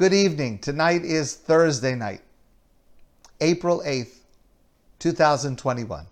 Good 0.00 0.14
evening. 0.14 0.60
Tonight 0.60 1.04
is 1.04 1.34
Thursday 1.34 1.94
night, 1.94 2.22
April 3.42 3.82
8th, 3.84 4.20
2021. 4.98 6.06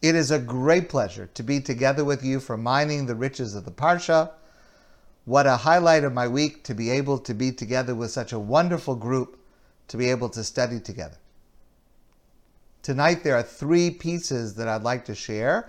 It 0.00 0.14
is 0.14 0.30
a 0.30 0.38
great 0.38 0.88
pleasure 0.88 1.28
to 1.34 1.42
be 1.42 1.58
together 1.58 2.04
with 2.04 2.24
you 2.24 2.38
for 2.38 2.56
mining 2.56 3.06
the 3.06 3.16
riches 3.16 3.56
of 3.56 3.64
the 3.64 3.72
Parsha. 3.72 4.30
What 5.24 5.48
a 5.48 5.56
highlight 5.56 6.04
of 6.04 6.12
my 6.12 6.28
week 6.28 6.62
to 6.62 6.72
be 6.72 6.88
able 6.90 7.18
to 7.18 7.34
be 7.34 7.50
together 7.50 7.96
with 7.96 8.12
such 8.12 8.32
a 8.32 8.38
wonderful 8.38 8.94
group 8.94 9.40
to 9.88 9.96
be 9.96 10.08
able 10.08 10.28
to 10.28 10.44
study 10.44 10.78
together. 10.78 11.18
Tonight 12.82 13.24
there 13.24 13.34
are 13.34 13.42
three 13.42 13.90
pieces 13.90 14.54
that 14.54 14.68
I'd 14.68 14.84
like 14.84 15.04
to 15.06 15.16
share. 15.16 15.68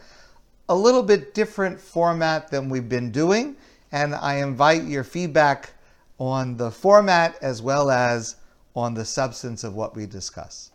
A 0.70 0.76
little 0.76 1.02
bit 1.02 1.34
different 1.34 1.82
format 1.82 2.52
than 2.52 2.70
we've 2.70 2.88
been 2.88 3.10
doing, 3.12 3.55
and 3.91 4.14
I 4.14 4.36
invite 4.36 4.84
your 4.84 5.04
feedback 5.04 5.73
on 6.20 6.58
the 6.58 6.70
format 6.70 7.42
as 7.42 7.62
well 7.62 7.90
as 7.90 8.36
on 8.76 8.93
the 8.93 9.06
substance 9.06 9.64
of 9.64 9.74
what 9.74 9.96
we 9.96 10.06
discuss. 10.06 10.71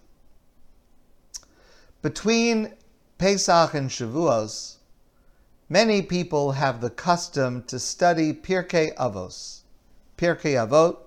Between 2.03 2.73
Pesach 3.19 3.75
and 3.75 3.89
Shavuos, 3.89 4.77
many 5.69 6.03
people 6.03 6.53
have 6.53 6.81
the 6.81 6.91
custom 6.91 7.63
to 7.65 7.79
study 7.79 8.33
Pirkei 8.33 8.95
Avos. 8.97 9.61
Pirkei 10.17 10.55
Avot, 10.55 10.99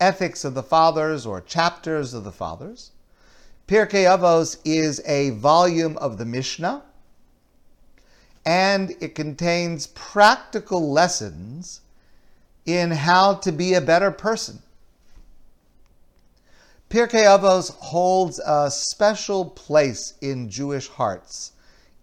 Ethics 0.00 0.44
of 0.44 0.54
the 0.54 0.62
Fathers 0.62 1.24
or 1.24 1.40
Chapters 1.40 2.12
of 2.12 2.24
the 2.24 2.32
Fathers. 2.32 2.90
Pirkei 3.66 4.04
Avos 4.04 4.58
is 4.64 5.00
a 5.06 5.30
volume 5.30 5.96
of 5.98 6.18
the 6.18 6.24
Mishnah, 6.24 6.82
and 8.44 8.94
it 9.00 9.14
contains 9.14 9.88
practical 9.88 10.92
lessons 10.92 11.80
in 12.66 12.90
how 12.90 13.34
to 13.34 13.52
be 13.52 13.74
a 13.74 13.80
better 13.80 14.10
person. 14.10 14.60
Pirkei 16.90 17.24
Avos 17.24 17.70
holds 17.76 18.40
a 18.40 18.70
special 18.70 19.44
place 19.44 20.14
in 20.20 20.50
Jewish 20.50 20.88
hearts. 20.88 21.52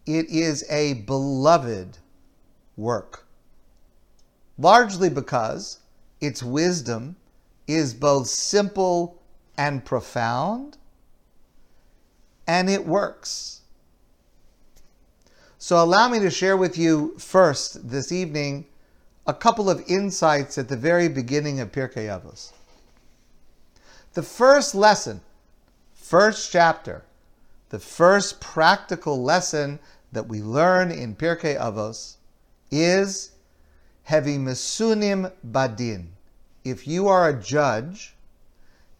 It 0.05 0.29
is 0.29 0.65
a 0.69 0.93
beloved 0.93 1.97
work, 2.75 3.25
largely 4.57 5.09
because 5.09 5.79
its 6.19 6.43
wisdom 6.43 7.15
is 7.67 7.93
both 7.93 8.27
simple 8.27 9.21
and 9.57 9.85
profound, 9.85 10.77
and 12.45 12.69
it 12.69 12.85
works. 12.85 13.61
So, 15.57 15.81
allow 15.81 16.09
me 16.09 16.19
to 16.19 16.29
share 16.29 16.57
with 16.57 16.77
you 16.77 17.17
first 17.17 17.89
this 17.89 18.11
evening 18.11 18.65
a 19.25 19.33
couple 19.33 19.69
of 19.69 19.83
insights 19.87 20.57
at 20.57 20.67
the 20.67 20.75
very 20.75 21.07
beginning 21.07 21.59
of 21.59 21.71
Pirkei 21.71 22.07
Avos. 22.07 22.51
The 24.13 24.23
first 24.23 24.75
lesson, 24.75 25.21
first 25.93 26.51
chapter, 26.51 27.03
the 27.69 27.79
first 27.79 28.41
practical 28.41 29.23
lesson 29.23 29.79
that 30.11 30.27
we 30.27 30.41
learn 30.41 30.91
in 30.91 31.15
Pirkei 31.15 31.57
Avos 31.57 32.17
is 32.69 33.31
heavy 34.03 34.37
mesunim 34.37 35.31
badin. 35.49 36.07
If 36.63 36.87
you 36.87 37.07
are 37.07 37.29
a 37.29 37.41
judge, 37.41 38.15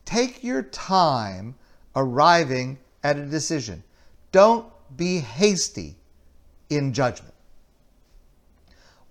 take 0.05 0.43
your 0.43 0.63
time 0.63 1.55
arriving 1.95 2.79
at 3.03 3.17
a 3.17 3.25
decision. 3.25 3.83
Don't 4.31 4.65
be 4.95 5.19
hasty 5.19 5.95
in 6.69 6.93
judgment. 6.93 7.32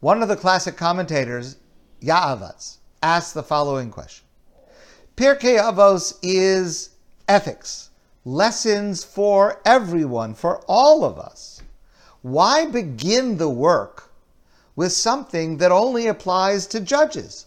One 0.03 0.20
of 0.20 0.28
the 0.28 0.36
classic 0.36 0.77
commentators, 0.77 1.58
Ya'avatz, 2.03 2.78
asked 3.05 3.34
the 3.34 3.42
following 3.45 3.92
question 3.92 4.25
Pirkei 5.17 5.61
Avos 5.61 6.19
is 6.25 6.91
ethics, 7.28 7.91
lessons 8.25 9.05
for 9.05 9.61
everyone, 9.64 10.34
for 10.34 10.59
all 10.67 11.05
of 11.05 11.20
us. 11.20 11.62
Why 12.22 12.66
begin 12.66 13.37
the 13.37 13.49
work 13.49 14.10
with 14.75 14.91
something 14.91 15.59
that 15.59 15.71
only 15.71 16.09
applies 16.09 16.66
to 16.69 16.81
judges? 16.81 17.47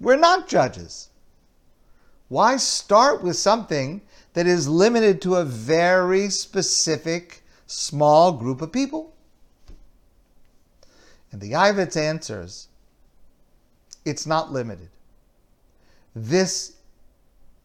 We're 0.00 0.16
not 0.16 0.48
judges. 0.48 1.10
Why 2.28 2.56
start 2.56 3.22
with 3.22 3.36
something 3.36 4.00
that 4.32 4.46
is 4.46 4.68
limited 4.68 5.20
to 5.20 5.36
a 5.36 5.44
very 5.44 6.30
specific 6.30 7.42
small 7.66 8.32
group 8.32 8.62
of 8.62 8.72
people? 8.72 9.12
And 11.30 11.40
the 11.40 11.52
Yavitz 11.52 11.96
answers, 11.96 12.68
it's 14.04 14.26
not 14.26 14.52
limited. 14.52 14.88
This 16.14 16.76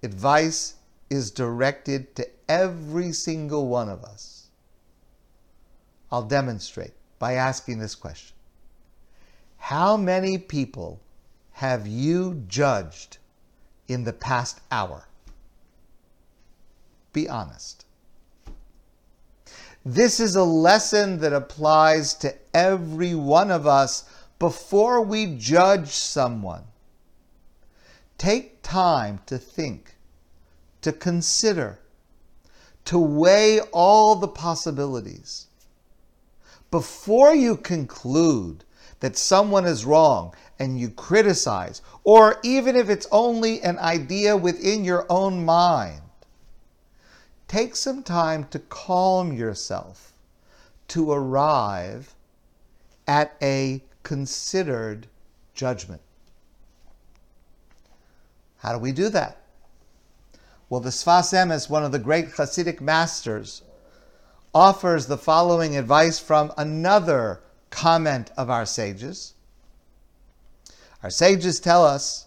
advice 0.01 0.75
is 1.09 1.31
directed 1.31 2.15
to 2.15 2.27
every 2.49 3.11
single 3.11 3.67
one 3.67 3.89
of 3.89 4.03
us. 4.03 4.47
I'll 6.11 6.23
demonstrate 6.23 6.93
by 7.17 7.33
asking 7.33 7.79
this 7.79 7.95
question 7.95 8.35
How 9.57 9.95
many 9.95 10.37
people 10.37 10.99
have 11.53 11.87
you 11.87 12.43
judged 12.47 13.17
in 13.87 14.03
the 14.03 14.13
past 14.13 14.59
hour? 14.71 15.07
Be 17.13 17.29
honest. 17.29 17.85
This 19.85 20.21
is 20.21 20.37
a 20.37 20.43
lesson 20.43 21.19
that 21.19 21.33
applies 21.33 22.13
to 22.15 22.33
every 22.53 23.15
one 23.15 23.51
of 23.51 23.67
us 23.67 24.05
before 24.39 25.01
we 25.01 25.35
judge 25.35 25.89
someone. 25.89 26.63
Take 28.17 28.61
time 28.63 29.19
to 29.25 29.37
think, 29.37 29.95
to 30.81 30.93
consider, 30.93 31.79
to 32.85 32.97
weigh 32.97 33.59
all 33.71 34.15
the 34.15 34.27
possibilities. 34.27 35.47
Before 36.71 37.35
you 37.35 37.57
conclude 37.57 38.63
that 39.01 39.17
someone 39.17 39.65
is 39.65 39.83
wrong 39.83 40.33
and 40.59 40.79
you 40.79 40.89
criticize, 40.91 41.81
or 42.05 42.39
even 42.41 42.77
if 42.77 42.89
it's 42.89 43.07
only 43.11 43.61
an 43.61 43.77
idea 43.79 44.37
within 44.37 44.85
your 44.85 45.05
own 45.09 45.43
mind, 45.43 46.02
take 47.53 47.75
some 47.75 48.01
time 48.01 48.45
to 48.45 48.57
calm 48.57 49.31
yourself 49.31 50.11
to 50.87 51.11
arrive 51.11 52.15
at 53.07 53.35
a 53.43 53.79
considered 54.01 55.05
judgment. 55.53 56.01
How 58.57 58.73
do 58.73 58.79
we 58.79 58.91
do 58.91 59.07
that? 59.09 59.37
Well, 60.67 60.81
the 60.81 60.89
Sfas 60.89 61.31
Emes, 61.31 61.69
one 61.69 61.83
of 61.83 61.91
the 61.91 61.99
great 61.99 62.31
Hasidic 62.31 62.81
masters, 62.81 63.61
offers 64.51 65.05
the 65.05 65.17
following 65.19 65.77
advice 65.77 66.17
from 66.17 66.51
another 66.57 67.39
comment 67.69 68.31
of 68.35 68.49
our 68.49 68.65
sages. 68.65 69.35
Our 71.03 71.11
sages 71.11 71.59
tell 71.59 71.85
us, 71.85 72.25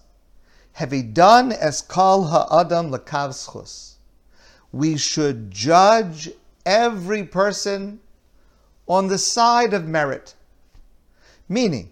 "Have 0.75 0.93
done 1.15 1.51
es 1.51 1.83
kol 1.83 2.27
ha'adam 2.27 2.93
lekavschus." 2.93 3.96
We 4.73 4.97
should 4.97 5.51
judge 5.51 6.31
every 6.65 7.25
person 7.25 8.01
on 8.87 9.09
the 9.09 9.19
side 9.19 9.73
of 9.73 9.87
merit. 9.87 10.35
Meaning, 11.49 11.91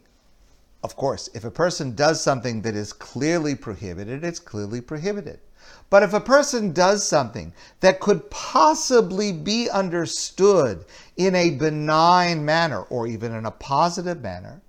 of 0.83 0.97
course, 0.97 1.29
if 1.34 1.45
a 1.45 1.51
person 1.51 1.95
does 1.95 2.21
something 2.21 2.63
that 2.63 2.75
is 2.75 2.93
clearly 2.93 3.55
prohibited, 3.55 4.25
it's 4.25 4.39
clearly 4.39 4.81
prohibited. 4.81 5.41
But 5.89 6.03
if 6.03 6.13
a 6.13 6.21
person 6.21 6.73
does 6.73 7.07
something 7.07 7.53
that 7.81 8.01
could 8.01 8.29
possibly 8.31 9.33
be 9.33 9.71
understood 9.71 10.84
in 11.17 11.34
a 11.34 11.51
benign 11.51 12.45
manner 12.45 12.83
or 12.83 13.07
even 13.07 13.33
in 13.33 13.47
a 13.47 13.51
positive 13.51 14.21
manner, 14.21 14.61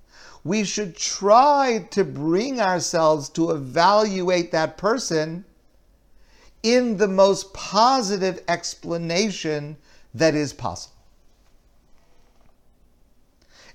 we 0.43 0.63
should 0.63 0.95
try 0.95 1.87
to 1.89 2.03
bring 2.03 2.61
ourselves 2.61 3.27
to 3.29 3.51
evaluate 3.51 4.51
that 4.51 4.77
person 4.77 5.43
in 6.65 6.97
the 6.97 7.07
most 7.07 7.53
positive 7.53 8.41
explanation 8.47 9.77
that 10.15 10.33
is 10.33 10.51
possible. 10.51 10.95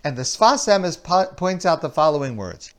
And 0.02 0.16
the 0.16 0.22
Sfas 0.22 0.66
Emes 0.66 1.00
po- 1.00 1.32
points 1.36 1.64
out 1.64 1.82
the 1.82 1.88
following 1.88 2.36
words. 2.36 2.74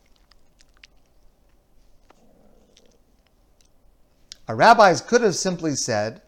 Our 4.50 4.56
rabbis 4.58 5.00
could 5.00 5.22
have 5.22 5.36
simply 5.38 5.76
said, 5.76 6.22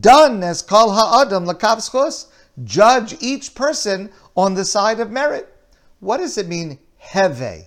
Done 0.00 0.42
as 0.42 0.62
kol 0.62 0.94
ha'adam 0.94 1.44
lakavskos, 1.44 2.28
judge 2.62 3.16
each 3.20 3.54
person 3.54 4.10
on 4.34 4.54
the 4.54 4.64
side 4.64 4.98
of 4.98 5.10
merit. 5.10 5.54
What 6.00 6.18
does 6.18 6.38
it 6.38 6.48
mean, 6.48 6.78
heve? 6.96 7.66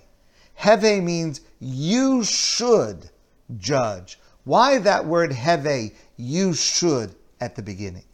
Heve 0.56 1.04
means 1.04 1.42
you 1.60 2.24
should 2.24 3.12
judge. 3.56 4.18
Why 4.48 4.78
that 4.78 5.06
word 5.06 5.34
heve, 5.34 5.92
you 6.16 6.54
should, 6.54 7.14
at 7.42 7.58
the 7.58 7.62
beginning? 7.62 8.06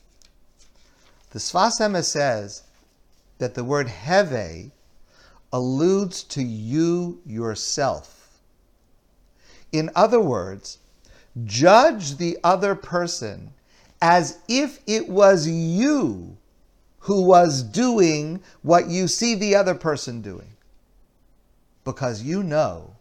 The 1.29 1.37
Sfas 1.37 1.79
Emes 1.79 2.05
says 2.05 2.63
that 3.37 3.53
the 3.53 3.63
word 3.63 3.87
heve 3.87 4.71
alludes 5.51 6.23
to 6.23 6.41
you 6.41 7.21
yourself. 7.23 8.39
In 9.71 9.91
other 9.95 10.19
words, 10.19 10.79
judge 11.45 12.17
the 12.17 12.39
other 12.43 12.73
person 12.73 13.51
as 14.01 14.39
if 14.47 14.79
it 14.87 15.07
was 15.07 15.47
you 15.47 16.35
who 16.97 17.21
was 17.21 17.61
doing 17.61 18.41
what 18.63 18.87
you 18.87 19.07
see 19.07 19.35
the 19.35 19.55
other 19.55 19.75
person 19.75 20.23
doing. 20.23 20.49
Because 21.83 22.23
you 22.23 22.41
know 22.41 22.95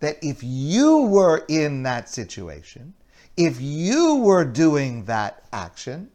that 0.00 0.18
if 0.22 0.42
you 0.42 1.02
were 1.02 1.44
in 1.48 1.82
that 1.84 2.08
situation, 2.08 2.94
if 3.36 3.60
you 3.60 4.16
were 4.16 4.44
doing 4.44 5.04
that 5.04 5.44
action, 5.52 6.10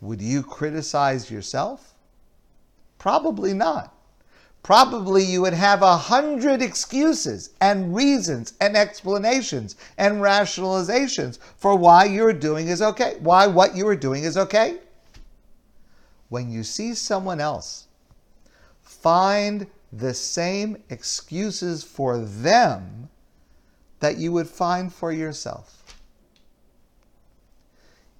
would 0.00 0.20
you 0.20 0.42
criticize 0.42 1.30
yourself? 1.30 1.94
Probably 2.98 3.54
not. 3.54 3.94
Probably 4.62 5.24
you 5.24 5.40
would 5.40 5.54
have 5.54 5.82
a 5.82 5.96
hundred 5.96 6.60
excuses 6.60 7.50
and 7.60 7.94
reasons 7.94 8.52
and 8.60 8.76
explanations 8.76 9.76
and 9.96 10.16
rationalizations 10.16 11.38
for 11.56 11.76
why 11.76 12.04
you're 12.04 12.34
doing 12.34 12.68
is 12.68 12.82
okay, 12.82 13.16
why 13.20 13.46
what 13.46 13.74
you 13.74 13.88
are 13.88 13.96
doing 13.96 14.24
is 14.24 14.36
okay. 14.36 14.78
When 16.28 16.50
you 16.50 16.62
see 16.62 16.94
someone 16.94 17.40
else, 17.40 17.86
find 18.82 19.66
the 19.92 20.14
same 20.14 20.82
excuses 20.88 21.82
for 21.82 22.18
them 22.18 23.08
that 24.00 24.16
you 24.16 24.32
would 24.32 24.48
find 24.48 24.92
for 24.92 25.12
yourself. 25.12 25.96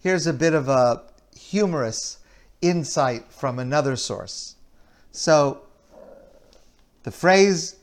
Here's 0.01 0.27
a 0.27 0.33
bit 0.33 0.55
of 0.55 0.69
a 0.69 1.03
humorous 1.37 2.19
insight 2.63 3.31
from 3.33 3.59
another 3.59 3.97
source. 3.97 4.57
So, 5.13 5.63
the 7.03 7.11
phrase, 7.11 7.77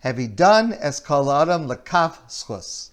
have 0.00 0.18
he 0.18 0.26
done 0.26 0.72
es 0.72 1.00
kol 1.00 1.26
lekaf 1.26 2.18
schus? 2.28 2.90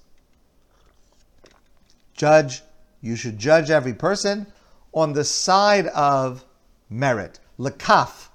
Judge, 2.13 2.61
you 3.01 3.15
should 3.15 3.37
judge 3.37 3.69
every 3.69 3.93
person 3.93 4.47
on 4.93 5.13
the 5.13 5.23
side 5.23 5.87
of 5.87 6.43
merit. 6.89 7.39
Lekaf 7.57 8.27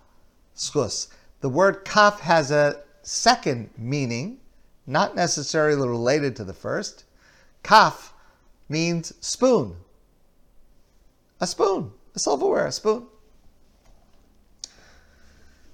schus. 0.57 1.09
The 1.45 1.51
word 1.51 1.85
kaf 1.85 2.21
has 2.21 2.51
a 2.51 2.81
second 3.03 3.69
meaning, 3.77 4.41
not 4.87 5.15
necessarily 5.15 5.87
related 5.87 6.37
to 6.37 6.45
the 6.45 6.55
first. 6.55 7.05
Kaf 7.63 8.15
means 8.71 9.13
spoon. 9.21 9.77
A 11.43 11.47
spoon, 11.47 11.93
a 12.15 12.19
silverware, 12.19 12.69
a 12.69 12.73
spoon. 12.73 13.09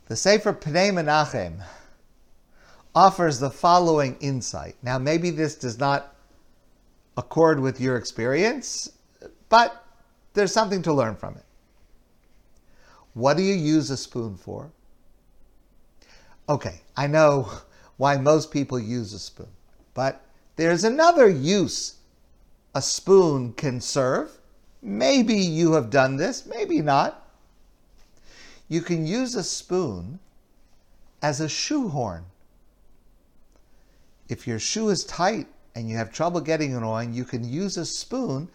The 0.06 0.16
Sefer 0.16 0.52
Pnei 0.52 0.90
Menachem 0.90 1.62
offers 2.92 3.38
the 3.38 3.50
following 3.50 4.16
insight. 4.18 4.74
Now, 4.82 4.98
maybe 4.98 5.30
this 5.30 5.54
does 5.54 5.78
not 5.78 6.16
accord 7.16 7.60
with 7.60 7.80
your 7.80 7.96
experience, 7.96 8.90
but 9.48 9.84
there's 10.34 10.52
something 10.52 10.82
to 10.82 10.92
learn 10.92 11.14
from 11.14 11.36
it. 11.36 11.44
What 13.14 13.36
do 13.36 13.44
you 13.44 13.54
use 13.54 13.88
a 13.90 13.96
spoon 13.96 14.36
for? 14.36 14.72
Okay, 16.50 16.80
I 16.96 17.06
know 17.06 17.48
why 17.96 18.16
most 18.16 18.50
people 18.50 18.80
use 18.80 19.12
a 19.12 19.20
spoon, 19.20 19.46
but 19.94 20.26
there's 20.56 20.82
another 20.82 21.28
use 21.28 21.94
a 22.74 22.82
spoon 22.82 23.52
can 23.52 23.80
serve. 23.80 24.32
Maybe 24.82 25.36
you 25.36 25.74
have 25.74 25.90
done 25.90 26.16
this, 26.16 26.46
maybe 26.46 26.80
not. 26.82 27.24
You 28.68 28.80
can 28.80 29.06
use 29.06 29.36
a 29.36 29.44
spoon 29.44 30.18
as 31.22 31.40
a 31.40 31.48
shoehorn. 31.48 32.24
If 34.28 34.48
your 34.48 34.58
shoe 34.58 34.88
is 34.88 35.04
tight 35.04 35.46
and 35.76 35.88
you 35.88 35.96
have 35.98 36.12
trouble 36.12 36.40
getting 36.40 36.72
it 36.72 36.82
on, 36.82 37.14
you 37.14 37.24
can 37.24 37.44
use 37.44 37.76
a 37.76 37.86
spoon, 37.86 38.48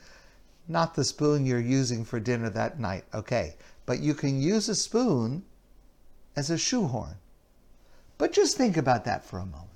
not 0.67 0.95
the 0.95 1.05
spoon 1.05 1.45
you're 1.45 1.61
using 1.61 2.03
for 2.03 2.19
dinner 2.19 2.49
that 2.49 2.77
night, 2.77 3.05
okay, 3.13 3.55
but 3.85 4.01
you 4.01 4.13
can 4.13 4.41
use 4.41 4.67
a 4.67 4.75
spoon 4.75 5.45
as 6.35 6.49
a 6.49 6.57
shoehorn. 6.57 7.15
But 8.17 8.31
just 8.31 8.57
think 8.57 8.77
about 8.77 9.05
that 9.05 9.23
for 9.23 9.37
a 9.37 9.45
moment. 9.45 9.69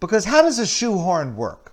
Because 0.00 0.24
how 0.24 0.42
does 0.42 0.58
a 0.58 0.66
shoehorn 0.66 1.36
work? 1.36 1.72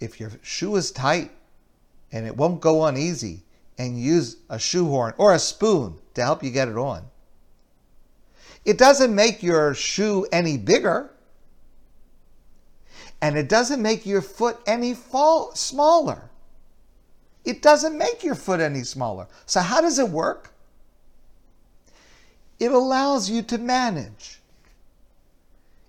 If 0.00 0.20
your 0.20 0.30
shoe 0.42 0.76
is 0.76 0.90
tight 0.90 1.30
and 2.12 2.26
it 2.26 2.36
won't 2.36 2.60
go 2.60 2.80
on 2.80 2.96
easy, 2.96 3.42
and 3.78 3.98
you 3.98 4.14
use 4.14 4.36
a 4.48 4.58
shoehorn 4.58 5.14
or 5.18 5.34
a 5.34 5.38
spoon 5.38 5.98
to 6.14 6.22
help 6.22 6.42
you 6.42 6.50
get 6.50 6.68
it 6.68 6.76
on, 6.76 7.04
it 8.64 8.78
doesn't 8.78 9.14
make 9.14 9.42
your 9.42 9.74
shoe 9.74 10.26
any 10.32 10.56
bigger. 10.56 11.10
And 13.22 13.38
it 13.38 13.48
doesn't 13.48 13.80
make 13.80 14.04
your 14.04 14.20
foot 14.20 14.58
any 14.66 14.92
fall, 14.92 15.54
smaller. 15.54 16.30
It 17.44 17.62
doesn't 17.62 17.96
make 17.96 18.24
your 18.24 18.34
foot 18.34 18.60
any 18.60 18.82
smaller. 18.82 19.28
So, 19.46 19.60
how 19.60 19.80
does 19.80 19.98
it 19.98 20.08
work? 20.08 20.52
It 22.58 22.72
allows 22.72 23.28
you 23.28 23.42
to 23.42 23.58
manage. 23.58 24.40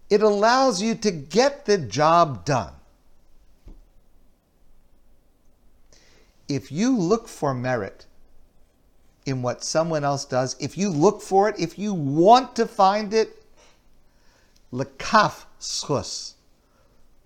It 0.10 0.22
allows 0.22 0.82
you 0.82 0.96
to 0.96 1.12
get 1.12 1.66
the 1.66 1.78
job 1.78 2.46
done. 2.46 2.74
If 6.48 6.72
you 6.72 6.98
look 6.98 7.28
for 7.28 7.54
merit 7.54 8.06
in 9.26 9.42
what 9.42 9.64
someone 9.64 10.06
else 10.06 10.24
does, 10.24 10.56
if 10.60 10.78
you 10.78 10.90
look 10.90 11.22
for 11.22 11.50
it, 11.50 11.60
if 11.60 11.78
you 11.78 11.94
want 11.94 12.56
to 12.56 12.66
find 12.66 13.14
it, 13.14 13.44
lekaf 14.72 15.46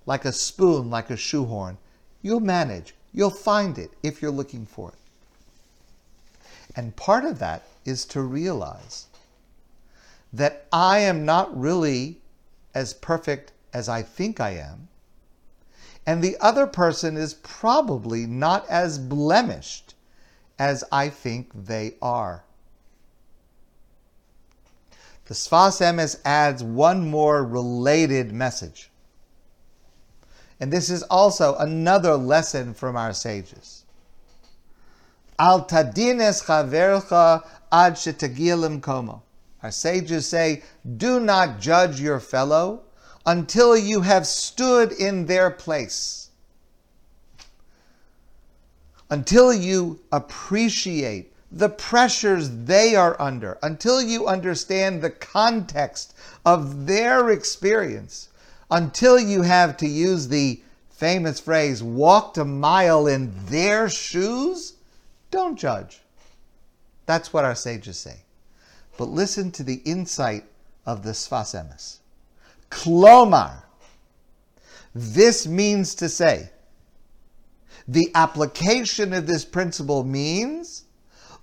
like 0.05 0.25
a 0.25 0.31
spoon, 0.31 0.89
like 0.89 1.09
a 1.09 1.17
shoehorn, 1.17 1.77
you'll 2.21 2.39
manage. 2.39 2.95
You'll 3.13 3.29
find 3.29 3.77
it 3.77 3.91
if 4.01 4.21
you're 4.21 4.31
looking 4.31 4.65
for 4.65 4.89
it. 4.89 4.95
And 6.75 6.95
part 6.95 7.25
of 7.25 7.39
that 7.39 7.63
is 7.85 8.05
to 8.05 8.21
realize 8.21 9.07
that 10.33 10.67
I 10.71 10.99
am 10.99 11.25
not 11.25 11.57
really 11.57 12.21
as 12.73 12.93
perfect 12.93 13.51
as 13.73 13.89
I 13.89 14.01
think 14.01 14.39
I 14.39 14.51
am, 14.51 14.87
and 16.05 16.23
the 16.23 16.37
other 16.39 16.67
person 16.67 17.17
is 17.17 17.33
probably 17.35 18.25
not 18.25 18.67
as 18.69 18.97
blemished 18.97 19.95
as 20.57 20.83
I 20.91 21.09
think 21.09 21.51
they 21.53 21.95
are. 22.01 22.43
The 25.25 25.33
Sfas 25.33 25.79
Emes 25.79 26.19
adds 26.25 26.63
one 26.63 27.09
more 27.09 27.43
related 27.43 28.33
message. 28.33 28.91
And 30.59 30.71
this 30.71 30.89
is 30.89 31.03
also 31.03 31.55
another 31.55 32.15
lesson 32.15 32.73
from 32.73 32.95
our 32.95 33.13
sages. 33.13 33.85
Al 35.39 35.65
tadines 35.65 36.43
chavercha 36.43 37.47
ad 37.71 37.93
shetagilim 37.93 38.81
komo. 38.81 39.21
Our 39.63 39.71
sages 39.71 40.27
say, 40.27 40.63
Do 40.97 41.19
not 41.19 41.59
judge 41.59 41.99
your 41.99 42.19
fellow 42.19 42.81
until 43.25 43.77
you 43.77 44.01
have 44.01 44.25
stood 44.25 44.91
in 44.91 45.27
their 45.27 45.51
place. 45.51 46.29
Until 49.09 49.53
you 49.53 49.99
appreciate 50.11 51.33
the 51.51 51.69
pressures 51.69 52.49
they 52.65 52.95
are 52.95 53.19
under, 53.21 53.59
until 53.61 54.01
you 54.01 54.25
understand 54.25 55.01
the 55.01 55.09
context 55.09 56.15
of 56.45 56.87
their 56.87 57.29
experience, 57.29 58.29
until 58.71 59.19
you 59.19 59.41
have, 59.41 59.75
to 59.77 59.87
use 59.87 60.29
the 60.29 60.61
famous 60.89 61.39
phrase, 61.39 61.83
walked 61.83 62.37
a 62.37 62.45
mile 62.45 63.05
in 63.05 63.33
their 63.47 63.89
shoes, 63.89 64.73
don't 65.29 65.59
judge. 65.59 65.99
That's 67.05 67.33
what 67.33 67.43
our 67.43 67.55
sages 67.55 67.97
say. 67.97 68.21
But 68.97 69.09
listen 69.09 69.51
to 69.51 69.63
the 69.63 69.81
insight 69.85 70.45
of 70.85 71.03
the 71.03 71.11
Sfas 71.11 71.55
Emes. 71.55 71.97
Klomar. 72.69 73.63
This 74.93 75.47
means 75.47 75.95
to 75.95 76.09
say, 76.09 76.51
the 77.87 78.11
application 78.13 79.13
of 79.13 79.27
this 79.27 79.45
principle 79.45 80.03
means 80.03 80.83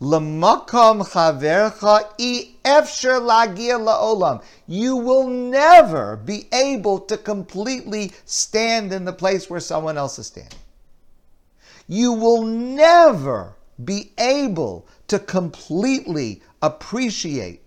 Lamakom 0.00 1.02
chavercha 1.02 2.09
i 2.21 2.55
efsher 2.64 3.21
lagia 3.21 3.78
laolam. 3.78 4.43
You 4.69 4.97
will 4.97 5.26
never 5.26 6.17
be 6.17 6.47
able 6.52 7.00
to 7.00 7.17
completely 7.17 8.12
stand 8.25 8.93
in 8.93 9.05
the 9.05 9.12
place 9.12 9.50
where 9.50 9.61
someone 9.61 9.99
else 9.99 10.19
is 10.21 10.28
standing. 10.28 10.59
You 11.88 12.12
will 12.12 12.43
never 12.43 13.57
be 13.83 14.12
able 14.19 14.87
to 15.09 15.19
completely 15.19 16.43
appreciate 16.62 17.62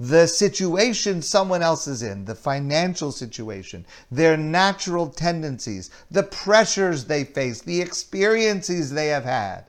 the 0.00 0.26
situation 0.26 1.22
someone 1.22 1.62
else 1.62 1.86
is 1.86 2.02
in, 2.02 2.24
the 2.24 2.34
financial 2.34 3.12
situation, 3.12 3.86
their 4.10 4.36
natural 4.36 5.08
tendencies, 5.08 5.90
the 6.10 6.22
pressures 6.22 7.04
they 7.04 7.24
face, 7.24 7.60
the 7.62 7.80
experiences 7.80 8.90
they 8.90 9.06
have 9.08 9.24
had. 9.24 9.64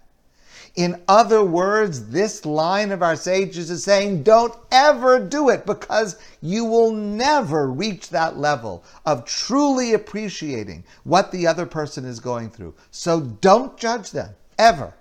In 0.75 1.01
other 1.07 1.43
words, 1.43 2.09
this 2.09 2.45
line 2.45 2.91
of 2.91 3.01
our 3.01 3.15
sages 3.15 3.69
is 3.69 3.83
saying, 3.83 4.23
don't 4.23 4.53
ever 4.71 5.19
do 5.19 5.49
it 5.49 5.65
because 5.65 6.17
you 6.41 6.65
will 6.65 6.91
never 6.91 7.71
reach 7.71 8.09
that 8.09 8.37
level 8.37 8.83
of 9.05 9.23
truly 9.23 9.93
appreciating 9.93 10.83
what 11.05 11.31
the 11.31 11.47
other 11.47 11.65
person 11.65 12.03
is 12.03 12.19
going 12.19 12.49
through. 12.49 12.75
So 12.91 13.21
don't 13.21 13.77
judge 13.77 14.11
them, 14.11 14.35
ever, 14.57 14.93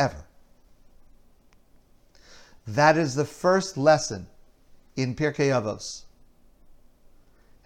ever. 0.00 0.24
That 2.66 2.96
is 2.96 3.14
the 3.14 3.24
first 3.24 3.76
lesson 3.76 4.26
in 4.96 5.14
Pirkei 5.14 5.48
Avos. 5.48 6.04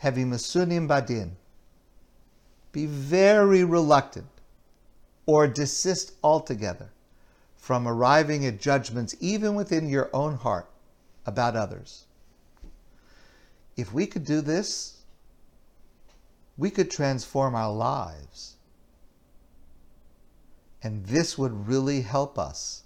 Masunim 0.02 0.88
badin. 0.88 1.32
Be 2.72 2.86
very 2.86 3.64
reluctant 3.64 4.26
or 5.26 5.46
desist 5.46 6.12
altogether 6.22 6.90
from 7.56 7.88
arriving 7.88 8.44
at 8.44 8.60
judgments 8.60 9.14
even 9.20 9.54
within 9.54 9.88
your 9.88 10.10
own 10.12 10.34
heart 10.36 10.68
about 11.24 11.56
others. 11.56 12.04
If 13.76 13.92
we 13.92 14.06
could 14.06 14.24
do 14.24 14.40
this, 14.40 14.98
we 16.56 16.70
could 16.70 16.90
transform 16.90 17.54
our 17.54 17.72
lives. 17.72 18.56
And 20.82 21.06
this 21.06 21.38
would 21.38 21.66
really 21.66 22.02
help 22.02 22.38
us 22.38 22.82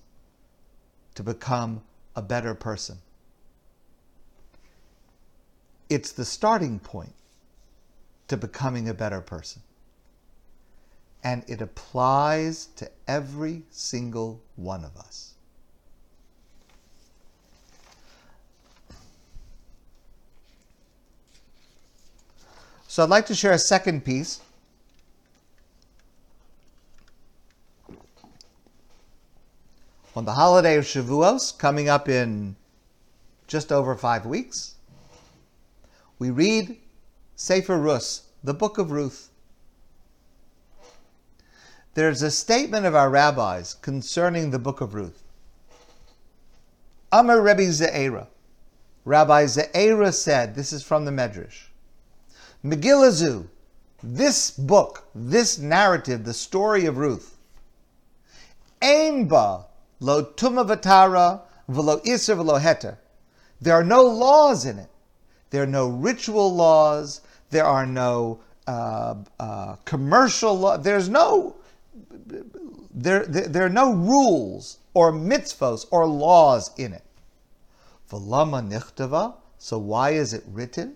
to 1.16 1.22
become 1.22 1.82
a 2.18 2.22
better 2.22 2.52
person. 2.52 2.98
It's 5.88 6.10
the 6.10 6.24
starting 6.24 6.80
point 6.80 7.14
to 8.26 8.36
becoming 8.36 8.88
a 8.88 8.94
better 8.94 9.20
person 9.20 9.62
and 11.22 11.44
it 11.46 11.62
applies 11.62 12.66
to 12.76 12.90
every 13.06 13.62
single 13.70 14.40
one 14.56 14.84
of 14.84 14.96
us. 14.96 15.34
So 22.88 23.04
I'd 23.04 23.10
like 23.10 23.26
to 23.26 23.34
share 23.36 23.52
a 23.52 23.58
second 23.60 24.04
piece. 24.04 24.40
On 30.18 30.24
the 30.24 30.32
holiday 30.32 30.76
of 30.76 30.84
Shavuos, 30.84 31.56
coming 31.56 31.88
up 31.88 32.08
in 32.08 32.56
just 33.46 33.70
over 33.70 33.94
five 33.94 34.26
weeks, 34.26 34.74
we 36.18 36.28
read 36.28 36.76
Sefer 37.36 37.78
Rus, 37.78 38.22
the 38.42 38.52
book 38.52 38.78
of 38.78 38.90
Ruth. 38.90 39.30
There's 41.94 42.20
a 42.20 42.32
statement 42.32 42.84
of 42.84 42.96
our 42.96 43.08
rabbis 43.08 43.74
concerning 43.74 44.50
the 44.50 44.58
book 44.58 44.80
of 44.80 44.92
Ruth. 44.92 45.22
Amar 47.12 47.40
Rebbe 47.40 47.70
Ze'era. 47.70 48.26
Rabbi 49.04 49.44
Ze'era 49.44 50.12
said, 50.12 50.56
this 50.56 50.72
is 50.72 50.82
from 50.82 51.04
the 51.04 51.12
Medrash, 51.12 51.66
Megillazu, 52.64 53.46
this 54.02 54.50
book, 54.50 55.06
this 55.14 55.58
narrative, 55.58 56.24
the 56.24 56.34
story 56.34 56.86
of 56.86 56.98
Ruth, 56.98 57.36
Ainba 58.82 59.66
lo 60.00 60.22
tuma 60.22 60.64
vatara 60.64 61.40
velo 61.68 62.00
iser 62.04 62.34
velo 62.36 62.58
heter. 62.58 62.96
There 63.60 63.74
are 63.74 63.84
no 63.84 64.02
laws 64.02 64.64
in 64.64 64.78
it. 64.78 64.90
There 65.50 65.62
are 65.62 65.66
no 65.66 65.88
ritual 65.88 66.54
laws. 66.54 67.20
There 67.50 67.64
are 67.64 67.86
no 67.86 68.40
uh, 68.66 69.14
uh, 69.40 69.76
commercial 69.84 70.58
law. 70.58 70.76
There's 70.76 71.08
no 71.08 71.56
there, 72.98 73.24
there, 73.26 73.46
there 73.46 73.66
are 73.66 73.70
no 73.70 73.92
rules 73.92 74.78
or 74.92 75.12
mitzvos 75.12 75.86
or 75.90 76.06
laws 76.06 76.70
in 76.76 76.92
it. 76.92 77.04
V'lama 78.10 78.66
nichtava, 78.66 79.34
so 79.58 79.78
why 79.78 80.10
is 80.10 80.32
it 80.32 80.42
written? 80.48 80.94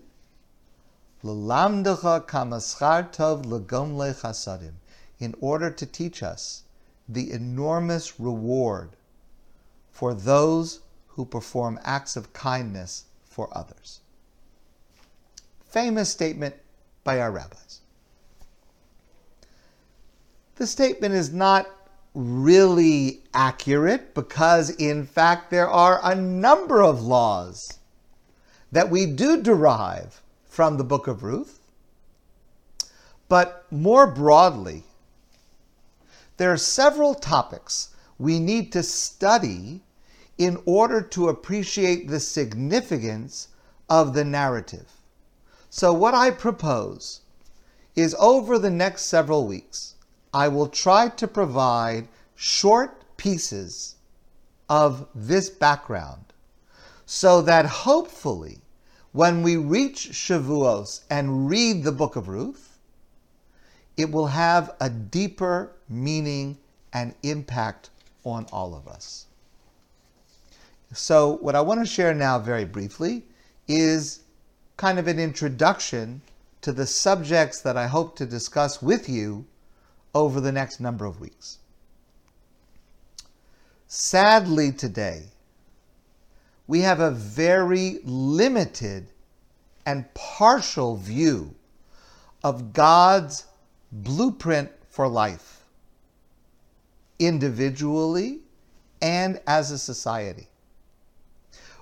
L'lamdecha 1.21 2.25
kamaschar 2.25 3.13
tov 3.13 3.45
legomle 3.45 4.13
chasadim, 4.13 4.73
in 5.19 5.33
order 5.39 5.69
to 5.69 5.85
teach 5.85 6.21
us 6.21 6.62
the 7.13 7.31
enormous 7.31 8.19
reward 8.19 8.91
for 9.91 10.13
those 10.13 10.81
who 11.07 11.25
perform 11.25 11.79
acts 11.83 12.15
of 12.15 12.33
kindness 12.33 13.05
for 13.23 13.55
others. 13.55 14.01
Famous 15.65 16.09
statement 16.09 16.55
by 17.03 17.19
our 17.19 17.31
rabbis 17.31 17.81
the 20.55 20.67
statement 20.67 21.13
is 21.13 21.33
not 21.33 21.67
really 22.13 23.21
accurate 23.33 24.13
because, 24.13 24.69
in 24.69 25.05
fact, 25.05 25.49
there 25.49 25.67
are 25.67 25.99
a 26.03 26.15
number 26.15 26.81
of 26.81 27.01
laws 27.01 27.79
that 28.71 28.89
we 28.89 29.05
do 29.05 29.41
derive 29.41 30.21
from 30.45 30.77
the 30.77 30.83
book 30.83 31.07
of 31.07 31.23
Ruth. 31.23 31.59
But 33.27 33.65
more 33.71 34.05
broadly, 34.05 34.83
there 36.37 36.51
are 36.51 36.57
several 36.57 37.13
topics 37.15 37.89
we 38.17 38.39
need 38.39 38.71
to 38.71 38.83
study 38.83 39.81
in 40.37 40.61
order 40.65 41.01
to 41.01 41.29
appreciate 41.29 42.07
the 42.07 42.19
significance 42.19 43.49
of 43.89 44.13
the 44.13 44.23
narrative. 44.23 44.91
So, 45.69 45.93
what 45.93 46.13
I 46.13 46.31
propose 46.31 47.21
is 47.95 48.15
over 48.19 48.57
the 48.57 48.69
next 48.69 49.03
several 49.03 49.45
weeks, 49.45 49.95
I 50.33 50.47
will 50.47 50.67
try 50.67 51.09
to 51.09 51.27
provide 51.27 52.07
short 52.35 53.03
pieces 53.17 53.95
of 54.69 55.07
this 55.13 55.49
background 55.49 56.33
so 57.05 57.41
that 57.41 57.65
hopefully 57.65 58.61
when 59.11 59.43
we 59.43 59.55
reach 59.55 60.09
Shavuos 60.11 61.01
and 61.09 61.47
read 61.47 61.83
the 61.83 61.91
book 61.91 62.15
of 62.15 62.27
Ruth, 62.27 62.72
it 63.97 64.11
will 64.11 64.27
have 64.27 64.75
a 64.79 64.89
deeper 64.89 65.71
meaning 65.87 66.57
and 66.91 67.13
impact 67.23 67.89
on 68.23 68.45
all 68.51 68.75
of 68.75 68.87
us. 68.87 69.25
So, 70.93 71.37
what 71.37 71.55
I 71.55 71.61
want 71.61 71.79
to 71.79 71.85
share 71.85 72.13
now, 72.13 72.37
very 72.39 72.65
briefly, 72.65 73.23
is 73.67 74.19
kind 74.77 74.99
of 74.99 75.07
an 75.07 75.19
introduction 75.19 76.21
to 76.61 76.71
the 76.71 76.85
subjects 76.85 77.61
that 77.61 77.77
I 77.77 77.87
hope 77.87 78.15
to 78.17 78.25
discuss 78.25 78.81
with 78.81 79.09
you 79.09 79.45
over 80.13 80.39
the 80.39 80.51
next 80.51 80.79
number 80.79 81.05
of 81.05 81.19
weeks. 81.19 81.57
Sadly, 83.87 84.71
today, 84.71 85.25
we 86.67 86.81
have 86.81 86.99
a 86.99 87.11
very 87.11 87.99
limited 88.03 89.07
and 89.85 90.11
partial 90.13 90.95
view 90.95 91.55
of 92.43 92.73
God's 92.73 93.45
blueprint 93.93 94.71
for 94.89 95.07
life, 95.07 95.63
individually 97.19 98.39
and 99.01 99.39
as 99.45 99.69
a 99.69 99.77
society. 99.77 100.47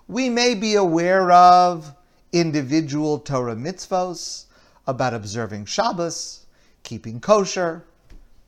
We 0.07 0.29
may 0.29 0.55
be 0.55 0.75
aware 0.75 1.31
of 1.31 1.95
individual 2.33 3.19
Torah 3.19 3.55
mitzvos 3.55 4.45
about 4.87 5.13
observing 5.13 5.65
Shabbos, 5.65 6.45
keeping 6.83 7.21
kosher, 7.21 7.85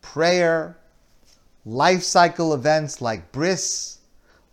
prayer, 0.02 0.78
life 1.66 2.04
cycle 2.04 2.54
events 2.54 3.02
like 3.02 3.32
bris, 3.32 4.00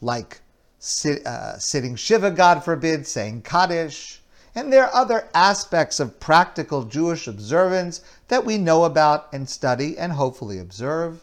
like 0.00 0.40
sit, 0.78 1.26
uh, 1.26 1.58
sitting 1.58 1.96
Shiva, 1.96 2.30
God 2.30 2.64
forbid, 2.64 3.06
saying 3.06 3.42
Kaddish, 3.42 4.19
and 4.54 4.72
there 4.72 4.84
are 4.84 4.94
other 4.94 5.28
aspects 5.32 6.00
of 6.00 6.18
practical 6.18 6.84
Jewish 6.84 7.26
observance 7.26 8.00
that 8.28 8.44
we 8.44 8.58
know 8.58 8.84
about 8.84 9.32
and 9.32 9.48
study 9.48 9.96
and 9.96 10.12
hopefully 10.12 10.58
observe. 10.58 11.20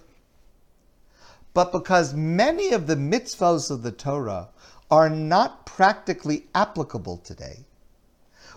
But 1.53 1.71
because 1.71 2.13
many 2.13 2.71
of 2.71 2.87
the 2.87 2.95
mitzvahs 2.95 3.69
of 3.69 3.81
the 3.81 3.91
Torah 3.91 4.49
are 4.89 5.09
not 5.09 5.65
practically 5.65 6.45
applicable 6.55 7.17
today, 7.17 7.65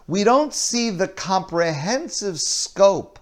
we 0.07 0.23
don't 0.23 0.55
see 0.55 0.91
the 0.91 1.09
comprehensive 1.09 2.41
scope 2.41 3.19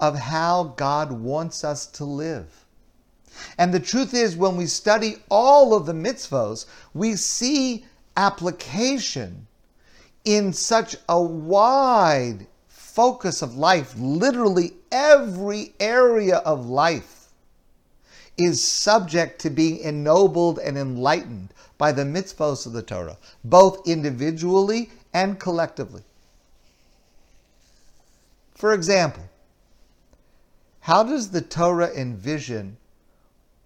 of 0.00 0.18
how 0.18 0.74
God 0.76 1.12
wants 1.12 1.62
us 1.62 1.86
to 1.86 2.04
live. 2.04 2.64
And 3.56 3.72
the 3.72 3.80
truth 3.80 4.12
is, 4.14 4.36
when 4.36 4.56
we 4.56 4.66
study 4.66 5.16
all 5.30 5.74
of 5.74 5.86
the 5.86 5.92
mitzvos, 5.92 6.66
we 6.92 7.14
see 7.14 7.84
application 8.16 9.46
in 10.24 10.52
such 10.52 10.96
a 11.08 11.20
wide 11.20 12.46
focus 12.68 13.42
of 13.42 13.56
life. 13.56 13.94
Literally, 13.96 14.72
every 14.90 15.74
area 15.80 16.38
of 16.38 16.66
life 16.66 17.28
is 18.36 18.66
subject 18.66 19.40
to 19.40 19.50
being 19.50 19.78
ennobled 19.78 20.58
and 20.58 20.78
enlightened 20.78 21.52
by 21.78 21.92
the 21.92 22.04
mitzvos 22.04 22.66
of 22.66 22.72
the 22.72 22.82
Torah, 22.82 23.18
both 23.44 23.86
individually 23.86 24.90
and 25.12 25.38
collectively. 25.38 26.02
For 28.54 28.72
example, 28.72 29.24
how 30.80 31.02
does 31.02 31.30
the 31.30 31.40
Torah 31.40 31.92
envision 31.94 32.76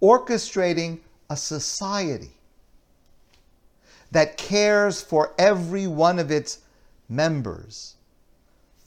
orchestrating 0.01 0.99
a 1.29 1.37
society 1.37 2.36
that 4.11 4.37
cares 4.37 5.01
for 5.01 5.33
every 5.37 5.87
one 5.87 6.19
of 6.19 6.31
its 6.31 6.59
members 7.09 7.95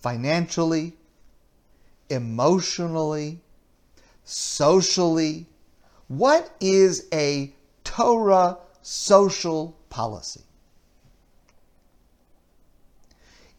financially, 0.00 0.96
emotionally, 2.08 3.40
socially. 4.24 5.46
What 6.08 6.50
is 6.60 7.06
a 7.12 7.52
Torah 7.84 8.58
social 8.82 9.76
policy? 9.90 10.42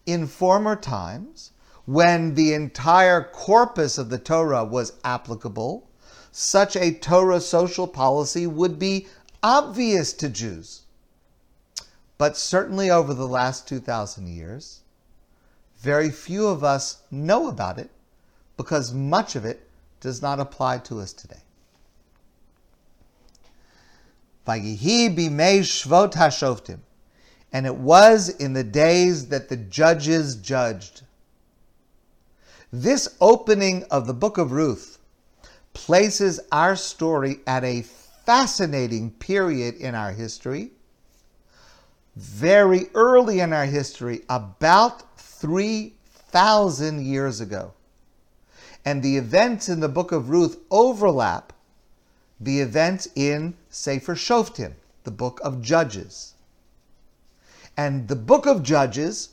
In 0.05 0.27
former 0.27 0.75
times, 0.75 1.51
when 1.85 2.33
the 2.35 2.53
entire 2.53 3.23
corpus 3.23 3.97
of 3.97 4.09
the 4.09 4.17
Torah 4.17 4.65
was 4.65 4.93
applicable, 5.03 5.87
such 6.31 6.75
a 6.75 6.93
Torah 6.93 7.41
social 7.41 7.87
policy 7.87 8.47
would 8.47 8.79
be 8.79 9.07
obvious 9.43 10.13
to 10.13 10.29
Jews. 10.29 10.80
But 12.21 12.37
certainly 12.37 12.91
over 12.91 13.15
the 13.15 13.27
last 13.27 13.67
2,000 13.67 14.27
years, 14.27 14.81
very 15.79 16.11
few 16.11 16.45
of 16.45 16.63
us 16.63 17.01
know 17.09 17.47
about 17.47 17.79
it 17.79 17.89
because 18.57 18.93
much 18.93 19.35
of 19.35 19.43
it 19.43 19.67
does 20.01 20.21
not 20.21 20.39
apply 20.39 20.77
to 20.77 20.99
us 20.99 21.13
today. 21.13 21.41
And 27.51 27.65
it 27.65 27.75
was 27.77 28.29
in 28.29 28.53
the 28.53 28.63
days 28.63 29.29
that 29.29 29.49
the 29.49 29.57
judges 29.57 30.35
judged. 30.35 31.01
This 32.71 33.15
opening 33.19 33.83
of 33.85 34.05
the 34.05 34.13
book 34.13 34.37
of 34.37 34.51
Ruth 34.51 34.99
places 35.73 36.39
our 36.51 36.75
story 36.75 37.39
at 37.47 37.63
a 37.63 37.81
fascinating 37.81 39.09
period 39.09 39.73
in 39.73 39.95
our 39.95 40.11
history 40.11 40.73
very 42.15 42.89
early 42.93 43.39
in 43.39 43.53
our 43.53 43.65
history, 43.65 44.21
about 44.29 45.17
3,000 45.17 47.05
years 47.05 47.41
ago. 47.41 47.73
And 48.83 49.01
the 49.03 49.17
events 49.17 49.69
in 49.69 49.79
the 49.79 49.89
book 49.89 50.11
of 50.11 50.29
Ruth 50.29 50.57
overlap 50.69 51.53
the 52.39 52.59
events 52.59 53.07
in 53.15 53.55
Sefer 53.69 54.15
Shoftim, 54.15 54.73
the 55.03 55.11
book 55.11 55.39
of 55.43 55.61
Judges. 55.61 56.33
And 57.77 58.07
the 58.07 58.15
book 58.15 58.45
of 58.47 58.63
Judges 58.63 59.29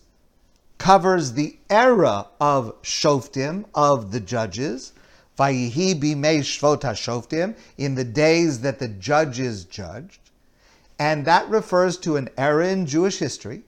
covers 0.77 1.33
the 1.33 1.57
era 1.69 2.27
of 2.41 2.81
Shoftim, 2.83 3.65
of 3.75 4.13
the 4.13 4.21
judges, 4.21 4.93
Vayihi 5.39 6.01
bimei 6.01 6.41
shvot 6.41 6.81
shoftim, 6.81 7.57
in 7.77 7.95
the 7.95 8.05
days 8.05 8.61
that 8.61 8.79
the 8.79 8.89
judges 8.89 9.65
judged. 9.65 10.28
And 10.99 11.25
that 11.25 11.49
refers 11.49 11.97
to 11.99 12.17
an 12.17 12.29
era 12.37 12.69
in 12.69 12.87
Jewish 12.87 13.19
history 13.19 13.63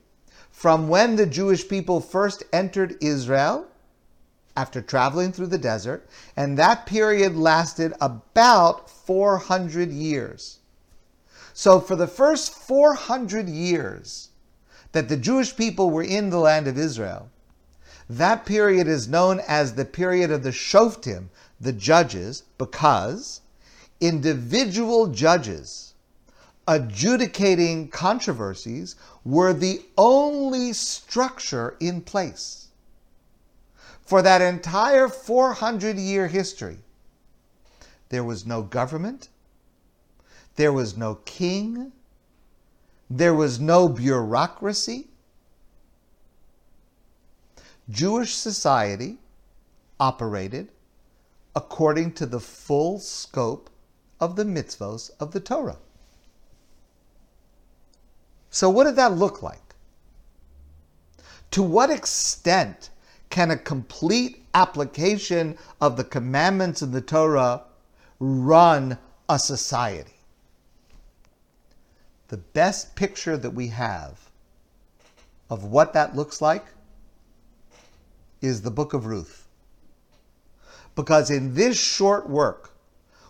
from 0.51 0.89
when 0.89 1.15
the 1.15 1.25
Jewish 1.25 1.67
people 1.67 2.01
first 2.01 2.43
entered 2.51 2.97
Israel 3.01 3.67
after 4.55 4.81
traveling 4.81 5.31
through 5.31 5.47
the 5.47 5.57
desert, 5.57 6.07
and 6.35 6.57
that 6.57 6.85
period 6.85 7.35
lasted 7.35 7.93
about 8.01 8.89
400 8.89 9.91
years. 9.91 10.59
So, 11.53 11.79
for 11.79 11.95
the 11.95 12.07
first 12.07 12.53
400 12.53 13.47
years 13.49 14.29
that 14.91 15.09
the 15.09 15.17
Jewish 15.17 15.55
people 15.55 15.89
were 15.89 16.03
in 16.03 16.29
the 16.29 16.39
land 16.39 16.67
of 16.67 16.77
Israel, 16.77 17.29
that 18.09 18.45
period 18.45 18.87
is 18.87 19.07
known 19.07 19.41
as 19.47 19.73
the 19.73 19.85
period 19.85 20.31
of 20.31 20.43
the 20.43 20.51
Shoftim, 20.51 21.29
the 21.59 21.73
judges, 21.73 22.43
because 22.57 23.41
individual 24.01 25.07
judges 25.07 25.90
adjudicating 26.67 27.89
controversies 27.89 28.95
were 29.23 29.53
the 29.53 29.81
only 29.97 30.73
structure 30.73 31.75
in 31.79 32.01
place. 32.01 32.67
For 34.05 34.21
that 34.21 34.41
entire 34.41 35.07
400 35.07 35.97
year 35.97 36.27
history, 36.27 36.79
there 38.09 38.23
was 38.23 38.45
no 38.45 38.61
government, 38.61 39.29
there 40.55 40.73
was 40.73 40.97
no 40.97 41.15
king, 41.15 41.93
there 43.09 43.33
was 43.33 43.59
no 43.59 43.87
bureaucracy. 43.89 45.07
Jewish 47.89 48.33
society 48.33 49.17
operated 49.99 50.69
according 51.55 52.13
to 52.13 52.25
the 52.25 52.39
full 52.39 52.99
scope 52.99 53.69
of 54.19 54.35
the 54.35 54.45
mitzvos 54.45 55.11
of 55.19 55.31
the 55.31 55.39
Torah. 55.39 55.77
So, 58.51 58.69
what 58.69 58.83
did 58.83 58.97
that 58.97 59.13
look 59.13 59.41
like? 59.41 59.75
To 61.51 61.63
what 61.63 61.89
extent 61.89 62.89
can 63.29 63.49
a 63.49 63.57
complete 63.57 64.45
application 64.53 65.57
of 65.79 65.95
the 65.95 66.03
commandments 66.03 66.81
in 66.81 66.91
the 66.91 67.01
Torah 67.01 67.63
run 68.19 68.97
a 69.29 69.39
society? 69.39 70.11
The 72.27 72.37
best 72.37 72.93
picture 72.95 73.37
that 73.37 73.51
we 73.51 73.67
have 73.69 74.29
of 75.49 75.63
what 75.63 75.93
that 75.93 76.15
looks 76.15 76.41
like 76.41 76.65
is 78.41 78.61
the 78.61 78.71
book 78.71 78.93
of 78.93 79.05
Ruth. 79.05 79.47
Because 80.95 81.29
in 81.29 81.53
this 81.53 81.79
short 81.79 82.29
work, 82.29 82.71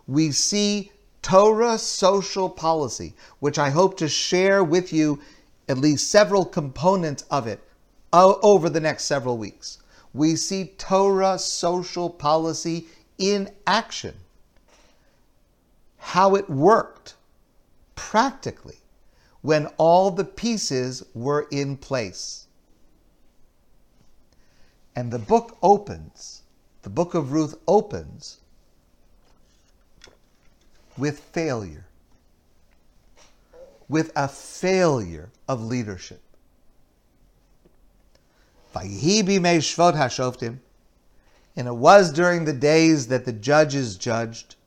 we 0.08 0.32
see 0.32 0.92
Torah 1.22 1.78
social 1.78 2.50
policy, 2.50 3.14
which 3.40 3.60
I 3.60 3.70
hope 3.70 3.98
to 3.98 4.08
share 4.08 4.64
with 4.64 4.92
you 4.92 5.20
at 5.68 5.78
least 5.78 6.10
several 6.10 6.46
components 6.46 7.24
of 7.30 7.48
it 7.48 7.62
uh, 8.12 8.34
over 8.42 8.70
the 8.70 8.80
next 8.80 9.06
several 9.06 9.38
weeks. 9.38 9.80
We 10.14 10.36
see 10.36 10.74
Torah 10.78 11.40
social 11.40 12.10
policy 12.10 12.88
in 13.18 13.52
action, 13.66 14.16
how 15.98 16.36
it 16.36 16.50
worked 16.50 17.16
practically 17.96 18.80
when 19.42 19.68
all 19.78 20.12
the 20.12 20.26
pieces 20.26 21.04
were 21.14 21.48
in 21.52 21.78
place. 21.78 22.48
And 24.96 25.12
the 25.12 25.20
book 25.20 25.58
opens, 25.62 26.42
the 26.82 26.90
book 26.90 27.14
of 27.14 27.32
Ruth 27.32 27.56
opens 27.68 28.41
with 31.02 31.20
failure, 31.20 31.86
with 33.90 34.12
a 34.16 34.28
failure 34.28 35.32
of 35.48 35.64
leadership. 35.64 36.22
And 38.76 38.92
it 41.68 41.76
was 41.76 42.14
during 42.14 42.46
the 42.46 42.54
days 42.54 43.08
that 43.08 43.26
the 43.26 43.34
judges 43.34 43.96
judged. 43.96 44.58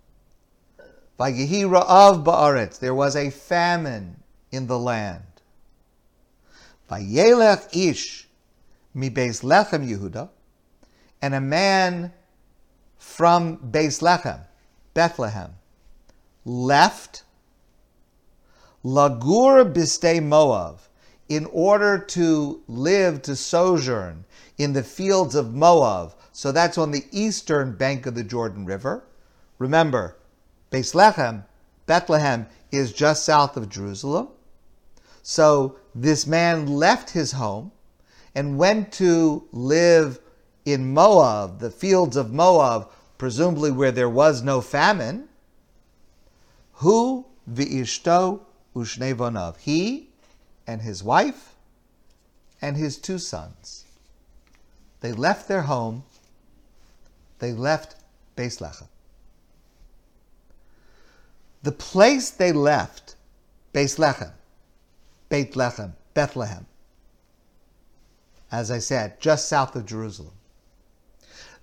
There 1.17 2.95
was 2.95 3.15
a 3.15 3.31
famine 3.31 4.17
in 4.51 4.67
the 4.67 4.79
land. 4.81 5.23
ish 6.91 8.27
lechem 8.97 9.89
Yehuda, 9.89 10.31
and 11.23 11.33
a 11.33 11.41
man 11.41 12.13
from 12.99 13.59
Beis 13.59 14.03
Lechem, 14.03 14.41
Bethlehem, 14.95 15.55
left 16.45 17.23
Lagur 18.85 19.73
Biste 19.73 20.21
Moav, 20.21 20.89
in 21.29 21.47
order 21.47 21.99
to 21.99 22.63
live, 22.69 23.23
to 23.23 23.35
sojourn 23.35 24.25
in 24.59 24.75
the 24.75 24.83
fields 24.83 25.35
of 25.35 25.47
Moav. 25.47 26.15
So 26.33 26.53
that's 26.53 26.77
on 26.77 26.91
the 26.91 27.05
eastern 27.11 27.73
bank 27.73 28.05
of 28.05 28.15
the 28.15 28.25
Jordan 28.25 28.67
River. 28.67 29.05
Remember, 29.59 30.17
Bethlehem, 30.69 31.45
Bethlehem 31.87 32.47
is 32.71 32.93
just 32.93 33.25
south 33.25 33.57
of 33.57 33.71
Jerusalem. 33.71 34.29
So 35.23 35.77
this 35.95 36.27
man 36.27 36.67
left 36.67 37.11
his 37.11 37.33
home 37.33 37.73
and 38.35 38.59
went 38.59 38.93
to 38.95 39.49
live 39.53 40.19
in 40.67 40.93
Moab, 40.93 41.61
the 41.61 41.71
fields 41.71 42.17
of 42.17 42.33
Moab, 42.33 42.91
presumably 43.17 43.71
where 43.71 43.93
there 43.93 44.11
was 44.11 44.43
no 44.43 44.61
famine. 44.61 45.29
Hu 46.77 47.25
v'ishto 47.51 48.41
ushne 48.75 49.15
vonav. 49.15 49.57
He 49.59 50.09
and 50.67 50.83
his 50.83 51.03
wife 51.03 51.55
and 52.61 52.77
his 52.77 52.99
two 52.99 53.19
sons. 53.19 53.85
They 55.01 55.13
left 55.13 55.49
their 55.49 55.63
home. 55.63 56.05
They 57.39 57.53
left 57.53 57.97
Beis 58.37 58.61
Lechem. 58.61 58.89
The 61.63 61.73
place 61.73 62.31
they 62.31 62.53
left, 62.53 63.17
Beis 63.73 63.99
Lechem, 63.99 64.33
Beit 65.29 65.53
Lechem, 65.55 65.93
Bethlehem, 66.13 66.67
as 68.53 68.71
I 68.71 68.79
said, 68.79 69.21
just 69.21 69.49
south 69.49 69.75
of 69.75 69.87
Jerusalem. 69.87 70.35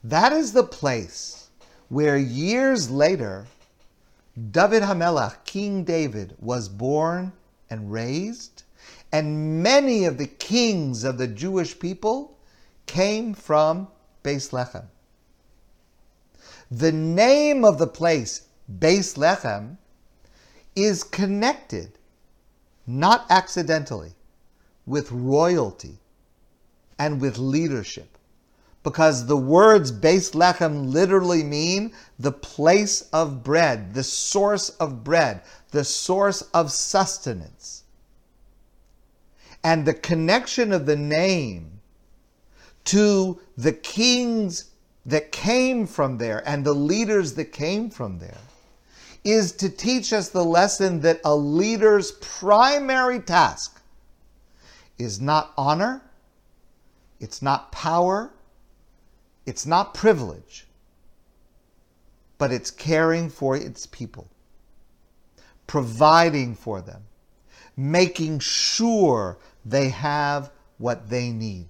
That 0.04 0.34
is 0.34 0.54
the 0.54 0.64
place 0.64 1.50
where 1.90 2.18
years 2.18 2.90
later 2.90 3.46
David 4.36 4.84
Hamelach, 4.84 5.44
King 5.44 5.84
David, 5.84 6.36
was 6.40 6.70
born 6.70 7.34
and 7.70 7.92
raised, 7.92 8.64
and 9.12 9.62
many 9.62 10.06
of 10.06 10.18
the 10.18 10.28
kings 10.28 11.04
of 11.04 11.18
the 11.18 11.28
Jewish 11.28 11.78
people 11.78 12.38
came 12.86 13.34
from 13.34 13.90
Beis 14.24 14.52
Lechem. 14.52 14.86
The 16.70 16.94
name 16.94 17.66
of 17.66 17.78
the 17.78 17.88
place, 17.88 18.44
Beis 18.72 19.18
Lechem, 19.18 19.78
is 20.76 21.04
connected, 21.04 21.98
not 22.88 23.26
accidentally, 23.30 24.14
with 24.86 25.12
royalty 25.12 26.00
and 26.98 27.20
with 27.20 27.38
leadership. 27.38 28.18
Because 28.84 29.28
the 29.28 29.38
words 29.38 29.92
Beis 29.92 30.34
Lechem 30.34 30.92
literally 30.92 31.44
mean 31.44 31.94
the 32.18 32.32
place 32.32 33.04
of 33.14 33.44
bread, 33.44 33.94
the 33.94 34.04
source 34.04 34.70
of 34.70 35.04
bread, 35.04 35.42
the 35.70 35.84
source 35.84 36.42
of 36.54 36.72
sustenance. 36.72 37.84
And 39.64 39.86
the 39.86 39.94
connection 39.94 40.72
of 40.72 40.88
the 40.88 40.96
name 40.96 41.82
to 42.86 43.40
the 43.56 43.74
kings 43.74 44.72
that 45.06 45.32
came 45.32 45.86
from 45.86 46.18
there 46.18 46.48
and 46.48 46.66
the 46.66 46.74
leaders 46.74 47.34
that 47.34 47.52
came 47.54 47.90
from 47.90 48.20
there 48.20 48.38
is 49.24 49.52
to 49.52 49.70
teach 49.70 50.14
us 50.14 50.30
the 50.30 50.44
lesson 50.44 51.02
that 51.02 51.22
a 51.24 51.36
leader's 51.36 52.12
primary 52.14 53.20
task 53.20 53.82
is 54.98 55.22
not 55.22 55.54
honor, 55.58 56.02
it's 57.20 57.42
not 57.42 57.72
power, 57.72 58.32
it's 59.52 59.66
not 59.66 59.94
privilege, 59.94 60.66
but 62.38 62.54
it's 62.54 62.72
caring 62.72 63.30
for 63.30 63.54
its 63.54 63.86
people, 63.86 64.30
providing 65.68 66.56
for 66.56 66.80
them, 66.80 67.04
making 67.76 68.40
sure 68.40 69.38
they 69.66 69.90
have 69.90 70.50
what 70.78 71.10
they 71.10 71.32
need. 71.32 71.68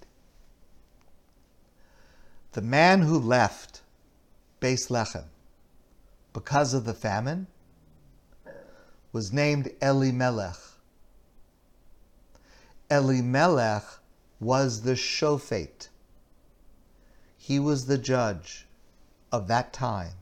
The 2.52 2.62
man 2.62 3.02
who 3.02 3.18
left 3.18 3.82
Beis 4.62 4.92
Lechem 4.92 5.26
because 6.34 6.76
of 6.76 6.86
the 6.86 6.94
famine 6.94 7.48
was 9.12 9.34
named 9.34 9.72
Elimelech. 9.82 10.60
Elimelech 12.92 13.86
was 14.40 14.84
the 14.84 14.94
shofet. 14.94 15.88
He 17.44 17.60
was 17.60 17.88
the 17.88 17.98
judge 17.98 18.68
of 19.32 19.48
that 19.48 19.74
time. 19.74 20.14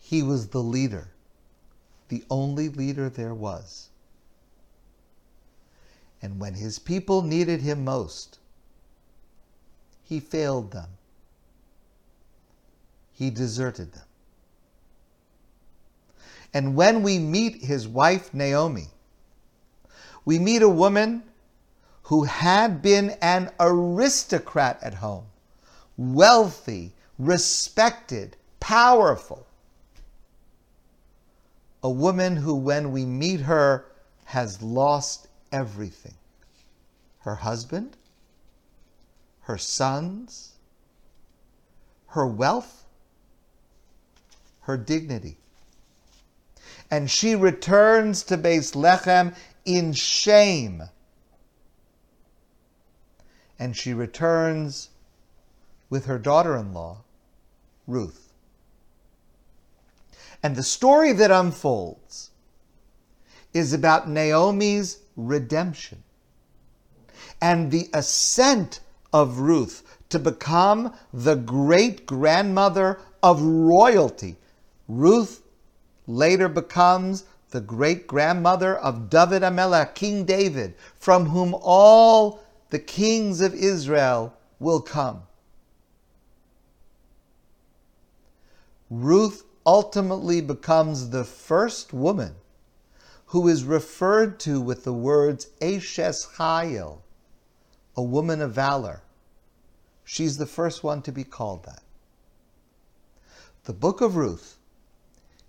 He 0.00 0.20
was 0.20 0.48
the 0.48 0.62
leader, 0.62 1.12
the 2.08 2.24
only 2.28 2.68
leader 2.68 3.08
there 3.08 3.32
was. 3.32 3.88
And 6.20 6.40
when 6.40 6.54
his 6.54 6.80
people 6.80 7.22
needed 7.22 7.60
him 7.60 7.84
most, 7.84 8.38
he 10.02 10.18
failed 10.18 10.72
them. 10.72 10.88
He 13.12 13.30
deserted 13.30 13.92
them. 13.92 14.06
And 16.52 16.74
when 16.74 17.02
we 17.04 17.18
meet 17.20 17.62
his 17.62 17.86
wife 17.86 18.34
Naomi, 18.34 18.88
we 20.24 20.40
meet 20.40 20.62
a 20.62 20.68
woman 20.68 21.22
who 22.02 22.24
had 22.24 22.82
been 22.82 23.10
an 23.22 23.52
aristocrat 23.60 24.82
at 24.82 24.94
home, 24.94 25.26
wealthy, 25.96 26.92
respected, 27.18 28.36
powerful. 28.60 29.46
A 31.82 31.90
woman 31.90 32.36
who, 32.36 32.54
when 32.54 32.92
we 32.92 33.04
meet 33.04 33.40
her, 33.40 33.86
has 34.24 34.62
lost 34.62 35.28
everything 35.52 36.14
her 37.20 37.36
husband, 37.36 37.96
her 39.40 39.56
sons, 39.56 40.52
her 42.08 42.26
wealth, 42.26 42.84
her 44.60 44.76
dignity. 44.76 45.38
And 46.90 47.10
she 47.10 47.34
returns 47.34 48.22
to 48.24 48.36
Beis 48.36 48.74
Lechem 48.74 49.34
in 49.64 49.94
shame. 49.94 50.82
And 53.58 53.74
she 53.76 53.94
returns 53.94 54.90
with 55.94 56.06
her 56.06 56.18
daughter 56.18 56.56
in 56.56 56.74
law, 56.74 56.98
Ruth. 57.86 58.32
And 60.42 60.56
the 60.56 60.62
story 60.64 61.12
that 61.12 61.30
unfolds 61.30 62.32
is 63.52 63.72
about 63.72 64.08
Naomi's 64.08 64.98
redemption 65.14 66.02
and 67.40 67.70
the 67.70 67.90
ascent 67.94 68.80
of 69.12 69.38
Ruth 69.38 69.84
to 70.08 70.18
become 70.18 70.92
the 71.12 71.36
great 71.36 72.06
grandmother 72.06 72.98
of 73.22 73.40
royalty. 73.40 74.34
Ruth 74.88 75.42
later 76.08 76.48
becomes 76.48 77.22
the 77.50 77.60
great 77.60 78.08
grandmother 78.08 78.76
of 78.76 79.08
David 79.08 79.44
Amelech, 79.44 79.94
King 79.94 80.24
David, 80.24 80.74
from 80.96 81.26
whom 81.26 81.54
all 81.54 82.42
the 82.70 82.80
kings 82.80 83.40
of 83.40 83.54
Israel 83.54 84.34
will 84.58 84.80
come. 84.80 85.22
Ruth 88.94 89.42
ultimately 89.66 90.40
becomes 90.40 91.10
the 91.10 91.24
first 91.24 91.92
woman 91.92 92.36
who 93.26 93.48
is 93.48 93.64
referred 93.64 94.38
to 94.40 94.60
with 94.60 94.84
the 94.84 94.92
words 94.92 95.48
Eshes 95.60 96.36
Chayil, 96.36 96.98
a 97.96 98.02
woman 98.02 98.40
of 98.40 98.52
valor. 98.52 99.02
She's 100.04 100.36
the 100.36 100.46
first 100.46 100.84
one 100.84 101.02
to 101.02 101.10
be 101.10 101.24
called 101.24 101.64
that. 101.64 101.82
The 103.64 103.72
book 103.72 104.00
of 104.00 104.14
Ruth 104.14 104.58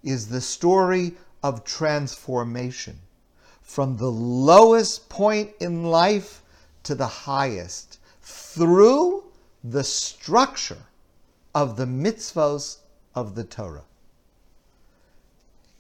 is 0.02 0.30
the 0.30 0.42
story 0.42 1.14
of 1.44 1.64
transformation 1.64 3.00
from 3.62 3.98
the 3.98 4.12
lowest 4.12 5.08
point 5.08 5.52
in 5.60 5.84
life 5.84 6.42
to 6.82 6.96
the 6.96 7.06
highest 7.06 8.00
through 8.24 9.26
the 9.64 9.84
structure 9.84 10.88
of 11.54 11.78
the 11.78 11.86
mitzvos 11.86 12.78
of 13.16 13.36
the 13.36 13.44
Torah. 13.44 13.86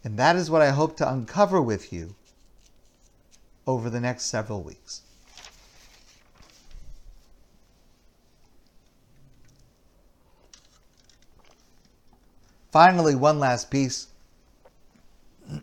And 0.04 0.18
that 0.18 0.36
is 0.36 0.50
what 0.50 0.62
I 0.62 0.70
hope 0.70 0.96
to 0.98 1.12
uncover 1.12 1.62
with 1.62 1.92
you 1.92 2.16
over 3.68 3.90
the 3.90 4.00
next 4.00 4.26
several 4.26 4.62
weeks. 4.62 5.02
Finally, 12.72 13.16
one 13.16 13.40
last 13.40 13.72
piece 13.72 14.08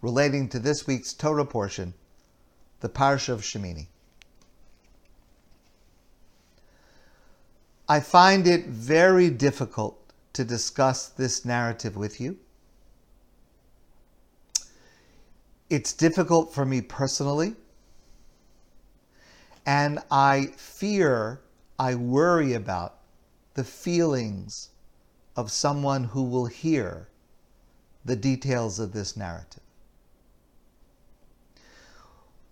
relating 0.00 0.48
to 0.48 0.58
this 0.58 0.86
week's 0.86 1.12
Torah 1.12 1.44
portion, 1.44 1.92
the 2.80 2.88
Parsha 2.88 3.30
of 3.30 3.40
Shemini. 3.40 3.88
I 7.88 8.00
find 8.00 8.46
it 8.46 8.66
very 8.66 9.28
difficult 9.28 10.05
to 10.36 10.44
discuss 10.44 11.08
this 11.08 11.46
narrative 11.46 11.96
with 11.96 12.20
you. 12.20 12.36
It's 15.70 15.94
difficult 15.94 16.52
for 16.52 16.66
me 16.66 16.82
personally, 16.82 17.54
and 19.64 19.98
I 20.10 20.52
fear, 20.58 21.40
I 21.78 21.94
worry 21.94 22.52
about 22.52 22.98
the 23.54 23.64
feelings 23.64 24.68
of 25.36 25.50
someone 25.50 26.04
who 26.04 26.22
will 26.22 26.46
hear 26.46 27.08
the 28.04 28.16
details 28.16 28.78
of 28.78 28.92
this 28.92 29.16
narrative. 29.16 29.62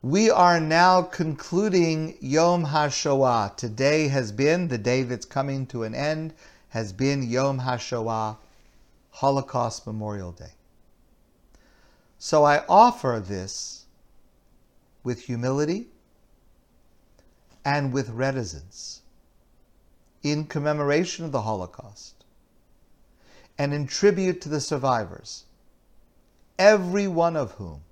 We 0.00 0.30
are 0.30 0.58
now 0.58 1.02
concluding 1.02 2.16
Yom 2.20 2.64
HaShoah. 2.64 3.56
Today 3.58 4.08
has 4.08 4.32
been, 4.32 4.68
the 4.68 4.78
day 4.78 5.02
that's 5.02 5.26
coming 5.26 5.66
to 5.66 5.82
an 5.82 5.94
end, 5.94 6.32
has 6.74 6.92
been 6.92 7.22
Yom 7.22 7.60
HaShoah, 7.60 8.36
Holocaust 9.12 9.86
Memorial 9.86 10.32
Day. 10.32 10.50
So 12.18 12.42
I 12.42 12.64
offer 12.68 13.22
this 13.24 13.84
with 15.04 15.22
humility 15.22 15.86
and 17.64 17.92
with 17.92 18.08
reticence 18.08 19.02
in 20.24 20.46
commemoration 20.46 21.24
of 21.24 21.30
the 21.30 21.42
Holocaust 21.42 22.24
and 23.56 23.72
in 23.72 23.86
tribute 23.86 24.40
to 24.40 24.48
the 24.48 24.60
survivors, 24.60 25.44
every 26.58 27.06
one 27.06 27.36
of 27.36 27.52
whom, 27.52 27.82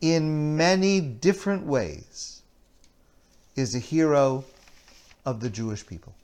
in 0.00 0.56
many 0.56 1.00
different 1.00 1.64
ways, 1.64 2.42
is 3.54 3.76
a 3.76 3.78
hero 3.78 4.44
of 5.24 5.38
the 5.38 5.48
Jewish 5.48 5.86
people. 5.86 6.16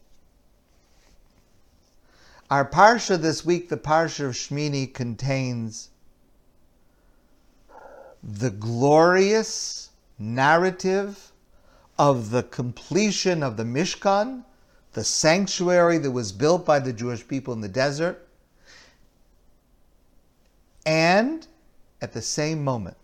Our 2.53 2.67
parsha 2.67 3.19
this 3.19 3.47
week, 3.47 3.71
the 3.71 3.79
parsha 3.79 4.27
of 4.27 4.35
Shmini, 4.35 4.93
contains 4.93 5.89
the 8.23 8.51
glorious 8.51 9.89
narrative 10.19 11.33
of 11.99 12.29
the 12.29 12.43
completion 12.43 13.43
of 13.43 13.57
the 13.57 13.65
Mishkan, 13.65 14.45
the 14.93 15.03
sanctuary 15.03 15.97
that 15.97 16.11
was 16.11 16.31
built 16.31 16.67
by 16.67 16.79
the 16.79 16.93
Jewish 16.93 17.27
people 17.27 17.55
in 17.55 17.63
the 17.63 17.71
desert, 17.71 18.29
and 20.85 21.47
at 22.03 22.13
the 22.13 22.21
same 22.21 22.63
moment, 22.63 22.99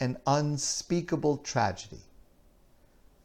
an 0.00 0.18
unspeakable 0.26 1.36
tragedy 1.36 2.02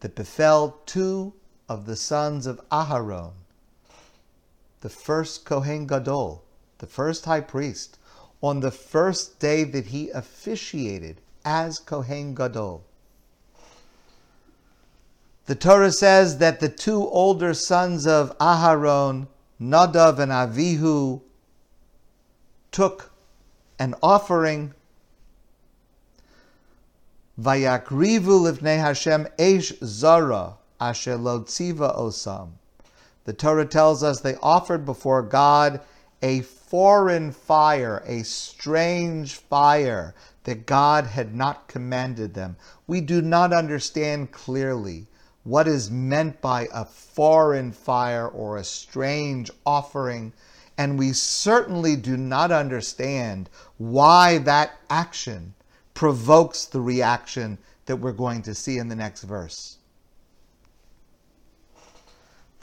that 0.02 0.14
befell 0.14 0.78
two 0.86 1.34
of 1.68 1.88
the 1.88 1.96
sons 1.96 2.46
of 2.46 2.62
Aharon, 2.70 3.32
the 4.86 4.90
first 4.90 5.46
Kohen 5.46 5.88
Gadol, 5.88 6.44
the 6.78 6.86
first 6.86 7.26
high 7.26 7.42
priest, 7.42 7.98
on 8.40 8.60
the 8.60 8.70
first 8.70 9.40
day 9.40 9.64
that 9.64 9.88
he 9.88 10.12
officiated 10.12 11.22
as 11.44 11.80
Kohen 11.80 12.36
Gadol. 12.36 12.86
The 15.48 15.56
Torah 15.56 15.92
says 15.92 16.38
that 16.38 16.60
the 16.60 16.70
two 16.70 17.02
older 17.08 17.56
sons 17.56 18.06
of 18.06 18.38
Aharon, 18.38 19.26
Nadav 19.60 20.20
and 20.20 20.32
Avihu, 20.32 21.22
took 22.72 23.12
an 23.80 23.96
offering. 24.04 24.76
Vayakrivu 27.42 28.38
livnei 28.46 28.78
Hashem 28.78 29.30
esh 29.40 29.74
zara 29.84 30.58
asher 30.80 31.18
osam. 31.18 32.50
The 33.26 33.34
Torah 33.34 33.66
tells 33.66 34.04
us 34.04 34.22
they 34.22 34.36
offered 34.42 34.86
before 34.86 35.22
God 35.22 35.82
a 36.22 36.42
foreign 36.42 37.32
fire, 37.32 38.02
a 38.06 38.24
strange 38.24 39.36
fire 39.36 40.16
that 40.46 40.66
God 40.66 41.06
had 41.06 41.36
not 41.36 41.68
commanded 41.68 42.34
them. 42.34 42.56
We 42.88 43.02
do 43.02 43.22
not 43.22 43.54
understand 43.54 44.32
clearly 44.32 45.08
what 45.44 45.68
is 45.68 45.92
meant 45.92 46.42
by 46.42 46.68
a 46.74 46.86
foreign 46.86 47.72
fire 47.72 48.28
or 48.28 48.58
a 48.58 48.64
strange 48.64 49.52
offering 49.66 50.34
and 50.78 51.00
we 51.00 51.14
certainly 51.14 51.96
do 51.96 52.18
not 52.18 52.52
understand 52.52 53.50
why 53.78 54.38
that 54.40 54.72
action 54.90 55.54
provokes 55.94 56.66
the 56.66 56.82
reaction 56.82 57.58
that 57.86 57.98
we're 57.98 58.12
going 58.12 58.42
to 58.42 58.54
see 58.54 58.78
in 58.78 58.90
the 58.90 58.96
next 58.96 59.24
verse. 59.24 59.78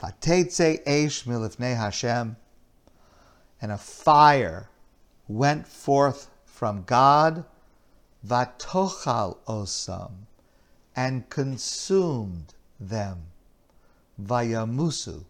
Vatetze 0.03 0.81
esh 0.85 1.23
milifnei 1.23 1.77
Hashem, 1.77 2.35
and 3.61 3.71
a 3.71 3.77
fire 3.77 4.69
went 5.29 5.65
forth 5.65 6.29
from 6.43 6.83
God, 6.83 7.45
vatochal 8.27 9.37
osam, 9.47 10.11
and 10.93 11.29
consumed 11.29 12.53
them, 12.79 13.27
vayamusu 14.21 15.23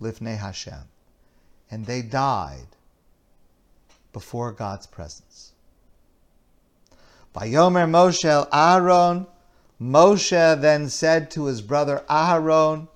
lifnei 0.00 0.38
Hashem. 0.38 0.88
And 1.70 1.84
they 1.84 2.00
died 2.00 2.68
before 4.14 4.52
God's 4.52 4.86
presence. 4.86 5.52
Vayomer 7.34 7.86
Moshe 7.86 8.48
Aaron, 8.50 9.26
Moshe 9.78 10.60
then 10.60 10.88
said 10.88 11.30
to 11.32 11.44
his 11.44 11.60
brother 11.60 12.02
Aharon, 12.08 12.88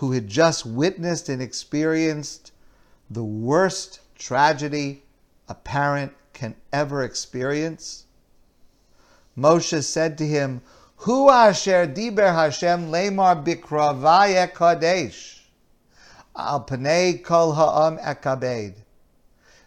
who 0.00 0.12
had 0.12 0.26
just 0.26 0.64
witnessed 0.64 1.28
and 1.28 1.42
experienced 1.42 2.52
the 3.10 3.22
worst 3.22 4.00
tragedy 4.14 5.02
a 5.46 5.54
parent 5.54 6.10
can 6.32 6.54
ever 6.72 7.04
experience. 7.04 8.04
Moshe 9.36 9.84
said 9.84 10.16
to 10.16 10.26
him, 10.26 10.62
Hu 10.96 11.28
asher 11.28 11.86
diber 11.86 12.34
Hashem 12.34 12.90
lemar 12.90 13.44
bikravaya 13.44 14.50
kadesh 14.50 15.42
al 16.34 16.64
panei 16.64 17.22
kol 17.22 17.52
ha'am 17.52 17.98
ekabed. 17.98 18.76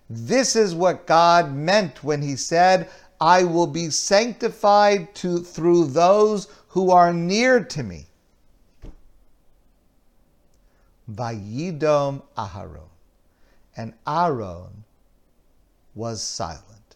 This 0.09 0.55
is 0.55 0.73
what 0.73 1.05
God 1.05 1.53
meant 1.53 2.03
when 2.03 2.23
he 2.23 2.35
said, 2.35 2.89
I 3.21 3.43
will 3.43 3.67
be 3.67 3.91
sanctified 3.91 5.13
to, 5.13 5.37
through 5.43 5.85
those 5.85 6.47
who 6.69 6.89
are 6.89 7.13
near 7.13 7.63
to 7.65 7.83
me. 7.83 8.07
Vayidom 11.11 12.21
Aharon. 12.37 12.89
And 13.75 13.93
Aaron 14.07 14.83
was 15.95 16.21
silent. 16.21 16.95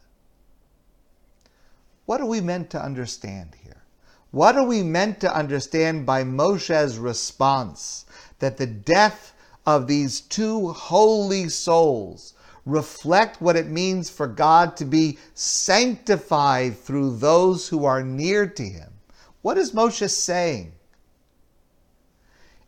What 2.06 2.22
are 2.22 2.28
we 2.28 2.40
meant 2.40 2.70
to 2.72 2.82
understand 2.82 3.56
here? 3.64 3.84
What 4.32 4.56
are 4.56 4.66
we 4.66 4.84
meant 4.84 5.20
to 5.22 5.36
understand 5.36 6.06
by 6.06 6.24
Moshe's 6.24 6.98
response 6.98 8.06
that 8.40 8.58
the 8.58 8.68
death 8.68 9.34
of 9.66 9.88
these 9.88 10.22
two 10.22 10.72
holy 10.74 11.50
souls 11.50 12.34
reflect 12.66 13.42
what 13.42 13.56
it 13.56 13.68
means 13.68 14.10
for 14.10 14.28
God 14.28 14.78
to 14.78 14.86
be 14.86 15.18
sanctified 15.34 16.78
through 16.78 17.18
those 17.18 17.68
who 17.68 17.86
are 17.86 18.04
near 18.04 18.46
to 18.48 18.64
him. 18.64 18.92
What 19.42 19.58
is 19.58 19.72
Moshe 19.72 20.10
saying? 20.10 20.74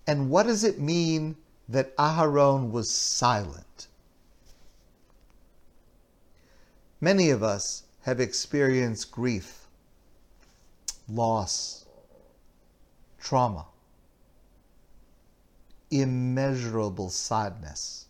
And 0.09 0.31
what 0.31 0.47
does 0.47 0.63
it 0.63 0.79
mean 0.79 1.37
that 1.67 1.95
Aharon 1.95 2.71
was 2.71 2.89
silent? 2.89 3.85
Many 6.99 7.29
of 7.29 7.43
us 7.43 7.83
have 8.01 8.19
experienced 8.19 9.11
grief, 9.11 9.67
loss, 11.07 11.85
trauma 13.19 13.67
immeasurable 15.91 17.11
sadness. 17.11 18.07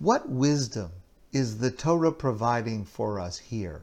What 0.00 0.28
wisdom 0.28 0.90
is 1.32 1.58
the 1.58 1.70
Torah 1.70 2.10
providing 2.10 2.84
for 2.84 3.20
us 3.20 3.38
here 3.38 3.82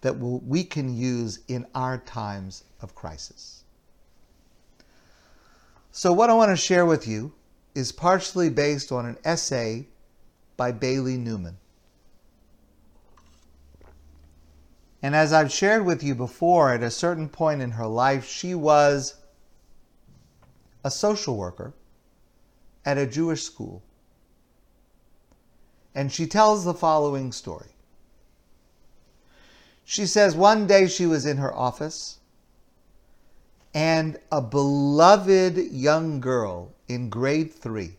that 0.00 0.14
we 0.14 0.64
can 0.64 0.96
use 0.96 1.40
in 1.48 1.66
our 1.74 1.98
times 1.98 2.64
of 2.80 2.94
crisis? 2.94 3.59
So, 6.00 6.14
what 6.14 6.30
I 6.30 6.32
want 6.32 6.50
to 6.50 6.56
share 6.56 6.86
with 6.86 7.06
you 7.06 7.34
is 7.74 7.92
partially 7.92 8.48
based 8.48 8.90
on 8.90 9.04
an 9.04 9.18
essay 9.22 9.86
by 10.56 10.72
Bailey 10.72 11.18
Newman. 11.18 11.58
And 15.02 15.14
as 15.14 15.34
I've 15.34 15.52
shared 15.52 15.84
with 15.84 16.02
you 16.02 16.14
before, 16.14 16.72
at 16.72 16.82
a 16.82 16.90
certain 16.90 17.28
point 17.28 17.60
in 17.60 17.72
her 17.72 17.86
life, 17.86 18.26
she 18.26 18.54
was 18.54 19.16
a 20.82 20.90
social 20.90 21.36
worker 21.36 21.74
at 22.86 22.96
a 22.96 23.06
Jewish 23.06 23.42
school. 23.42 23.82
And 25.94 26.10
she 26.10 26.26
tells 26.26 26.64
the 26.64 26.72
following 26.72 27.30
story. 27.30 27.74
She 29.84 30.06
says 30.06 30.34
one 30.34 30.66
day 30.66 30.86
she 30.86 31.04
was 31.04 31.26
in 31.26 31.36
her 31.36 31.54
office 31.54 32.19
and 33.72 34.18
a 34.32 34.40
beloved 34.40 35.56
young 35.56 36.20
girl 36.20 36.72
in 36.88 37.08
grade 37.08 37.52
three, 37.52 37.96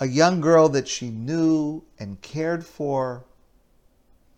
a 0.00 0.06
young 0.06 0.40
girl 0.40 0.68
that 0.68 0.88
she 0.88 1.10
knew 1.10 1.82
and 1.98 2.20
cared 2.20 2.64
for, 2.64 3.24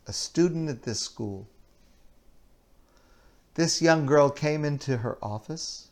a 0.06 0.12
student 0.12 0.68
at 0.68 0.82
this 0.82 1.00
school. 1.00 1.48
This 3.54 3.82
young 3.82 4.06
girl 4.06 4.30
came 4.30 4.64
into 4.64 4.98
her 4.98 5.18
office 5.22 5.88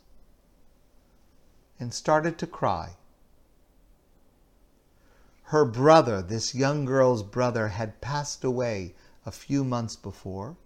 and 1.79 1.93
started 1.93 2.37
to 2.37 2.47
cry. 2.47 2.95
Her 5.43 5.65
brother, 5.65 6.21
this 6.21 6.55
young 6.55 6.85
girl's 6.85 7.23
brother, 7.23 7.69
had 7.69 8.01
passed 8.01 8.43
away 8.43 8.95
a 9.25 9.31
few 9.31 9.63
months 9.63 9.95
before, 9.95 10.57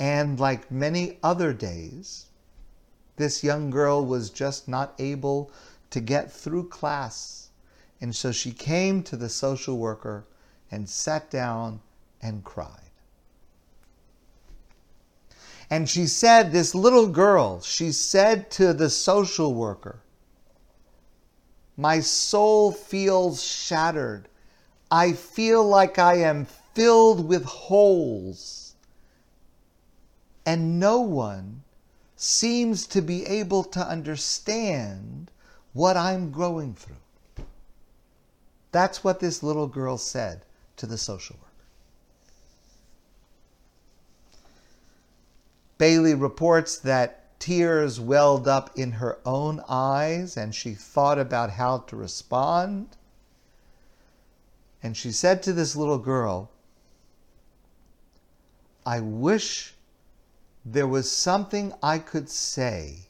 and 0.00 0.40
like 0.40 0.70
many 0.70 1.18
other 1.22 1.52
days, 1.52 2.26
this 3.16 3.44
young 3.44 3.68
girl 3.70 4.04
was 4.04 4.30
just 4.30 4.66
not 4.66 4.94
able 4.98 5.52
to 5.90 6.00
get 6.00 6.32
through 6.32 6.68
class. 6.70 7.50
And 8.00 8.16
so 8.16 8.32
she 8.32 8.50
came 8.50 9.02
to 9.04 9.16
the 9.16 9.28
social 9.28 9.76
worker 9.76 10.24
and 10.70 10.88
sat 10.88 11.30
down 11.30 11.80
and 12.22 12.42
cried. 12.42 12.90
And 15.68 15.88
she 15.88 16.06
said, 16.06 16.50
This 16.50 16.74
little 16.74 17.06
girl, 17.06 17.60
she 17.60 17.92
said 17.92 18.50
to 18.52 18.72
the 18.72 18.90
social 18.90 19.54
worker, 19.54 20.00
my 21.76 22.00
soul 22.00 22.72
feels 22.72 23.42
shattered. 23.42 24.28
I 24.90 25.12
feel 25.12 25.64
like 25.64 25.98
I 25.98 26.16
am 26.16 26.46
filled 26.74 27.26
with 27.26 27.44
holes. 27.44 28.69
And 30.50 30.80
no 30.80 30.98
one 31.00 31.62
seems 32.16 32.84
to 32.88 33.00
be 33.00 33.24
able 33.24 33.62
to 33.62 33.78
understand 33.78 35.30
what 35.72 35.96
I'm 35.96 36.32
going 36.32 36.74
through. 36.74 37.44
That's 38.72 39.04
what 39.04 39.20
this 39.20 39.44
little 39.44 39.68
girl 39.68 39.96
said 39.96 40.44
to 40.78 40.86
the 40.86 40.98
social 40.98 41.36
worker. 41.36 41.46
Bailey 45.78 46.16
reports 46.16 46.78
that 46.78 47.38
tears 47.38 48.00
welled 48.00 48.48
up 48.48 48.76
in 48.76 48.90
her 48.90 49.20
own 49.24 49.62
eyes 49.68 50.36
and 50.36 50.52
she 50.52 50.74
thought 50.74 51.20
about 51.20 51.50
how 51.50 51.78
to 51.78 51.94
respond. 51.94 52.96
And 54.82 54.96
she 54.96 55.12
said 55.12 55.44
to 55.44 55.52
this 55.52 55.76
little 55.76 55.98
girl, 55.98 56.50
I 58.84 58.98
wish 58.98 59.76
there 60.64 60.86
was 60.86 61.10
something 61.10 61.72
I 61.82 61.98
could 61.98 62.28
say 62.28 63.06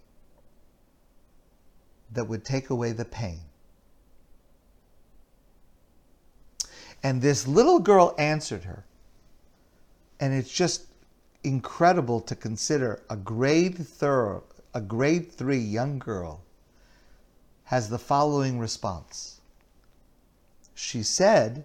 that 2.12 2.24
would 2.24 2.44
take 2.44 2.70
away 2.70 2.92
the 2.92 3.04
pain. 3.04 3.40
And 7.02 7.22
this 7.22 7.46
little 7.46 7.78
girl 7.78 8.14
answered 8.18 8.64
her. 8.64 8.84
And 10.18 10.34
it's 10.34 10.52
just 10.52 10.86
incredible 11.42 12.20
to 12.20 12.36
consider 12.36 13.02
a 13.08 13.16
grade 13.16 13.86
thir- 13.86 14.42
a 14.74 14.80
grade 14.80 15.32
3 15.32 15.58
young 15.58 15.98
girl 15.98 16.42
has 17.64 17.88
the 17.88 17.98
following 17.98 18.58
response. 18.58 19.40
She 20.74 21.02
said 21.02 21.64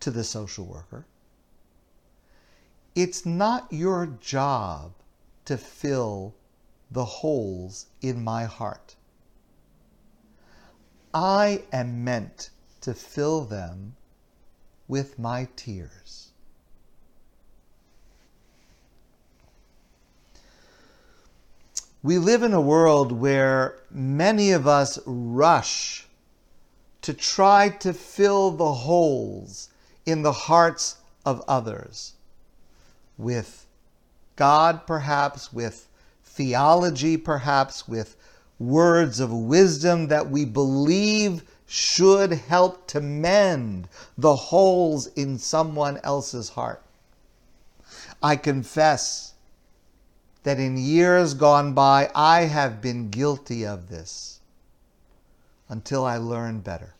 to 0.00 0.10
the 0.10 0.24
social 0.24 0.64
worker, 0.64 1.06
"It's 2.94 3.24
not 3.24 3.72
your 3.72 4.06
job 4.06 4.92
to 5.44 5.56
fill 5.56 6.34
the 6.90 7.04
holes 7.04 7.86
in 8.00 8.22
my 8.22 8.44
heart. 8.44 8.96
I 11.14 11.62
am 11.72 12.04
meant 12.04 12.50
to 12.82 12.94
fill 12.94 13.44
them 13.44 13.96
with 14.88 15.18
my 15.18 15.48
tears. 15.56 16.32
We 22.02 22.18
live 22.18 22.42
in 22.42 22.52
a 22.52 22.60
world 22.60 23.12
where 23.12 23.78
many 23.90 24.50
of 24.50 24.66
us 24.66 24.98
rush 25.06 26.06
to 27.02 27.14
try 27.14 27.68
to 27.68 27.92
fill 27.92 28.50
the 28.50 28.72
holes 28.72 29.68
in 30.04 30.22
the 30.22 30.32
hearts 30.32 30.96
of 31.24 31.42
others 31.46 32.14
with 33.16 33.61
God, 34.36 34.86
perhaps, 34.86 35.52
with 35.52 35.88
theology, 36.24 37.16
perhaps, 37.16 37.86
with 37.86 38.16
words 38.58 39.20
of 39.20 39.32
wisdom 39.32 40.08
that 40.08 40.30
we 40.30 40.44
believe 40.44 41.42
should 41.66 42.32
help 42.32 42.86
to 42.86 43.00
mend 43.00 43.88
the 44.16 44.36
holes 44.36 45.06
in 45.08 45.38
someone 45.38 45.98
else's 46.04 46.50
heart. 46.50 46.82
I 48.22 48.36
confess 48.36 49.34
that 50.42 50.58
in 50.58 50.76
years 50.76 51.34
gone 51.34 51.72
by, 51.72 52.10
I 52.14 52.42
have 52.42 52.80
been 52.80 53.10
guilty 53.10 53.64
of 53.64 53.88
this 53.88 54.40
until 55.68 56.04
I 56.04 56.18
learned 56.18 56.64
better. 56.64 56.94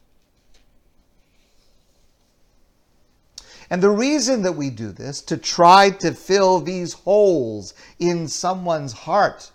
And 3.72 3.82
the 3.82 3.88
reason 3.88 4.42
that 4.42 4.52
we 4.52 4.68
do 4.68 4.92
this, 4.92 5.22
to 5.22 5.38
try 5.38 5.88
to 5.88 6.12
fill 6.12 6.60
these 6.60 6.92
holes 6.92 7.72
in 7.98 8.28
someone's 8.28 8.92
heart, 8.92 9.50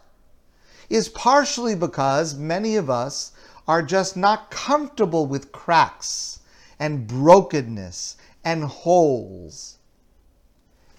is 0.89 1.07
partially 1.07 1.75
because 1.75 2.33
many 2.33 2.77
of 2.77 2.89
us 2.89 3.33
are 3.67 3.83
just 3.83 4.17
not 4.17 4.49
comfortable 4.49 5.27
with 5.27 5.51
cracks 5.51 6.39
and 6.79 7.05
brokenness 7.05 8.17
and 8.43 8.63
holes. 8.63 9.77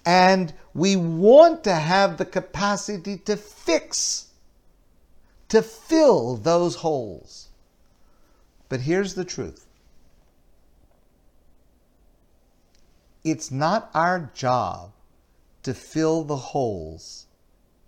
And 0.05 0.53
we 0.73 0.95
want 0.95 1.65
to 1.65 1.75
have 1.75 2.15
the 2.15 2.25
capacity 2.25 3.17
to 3.17 3.35
fix, 3.35 4.27
to 5.49 5.61
fill 5.61 6.37
those 6.37 6.75
holes. 6.75 7.49
But 8.69 8.79
here's 8.79 9.15
the 9.15 9.25
truth 9.25 9.65
it's 13.23 13.51
not 13.51 13.89
our 13.93 14.31
job 14.33 14.91
to 15.63 15.73
fill 15.73 16.23
the 16.23 16.37
holes 16.37 17.25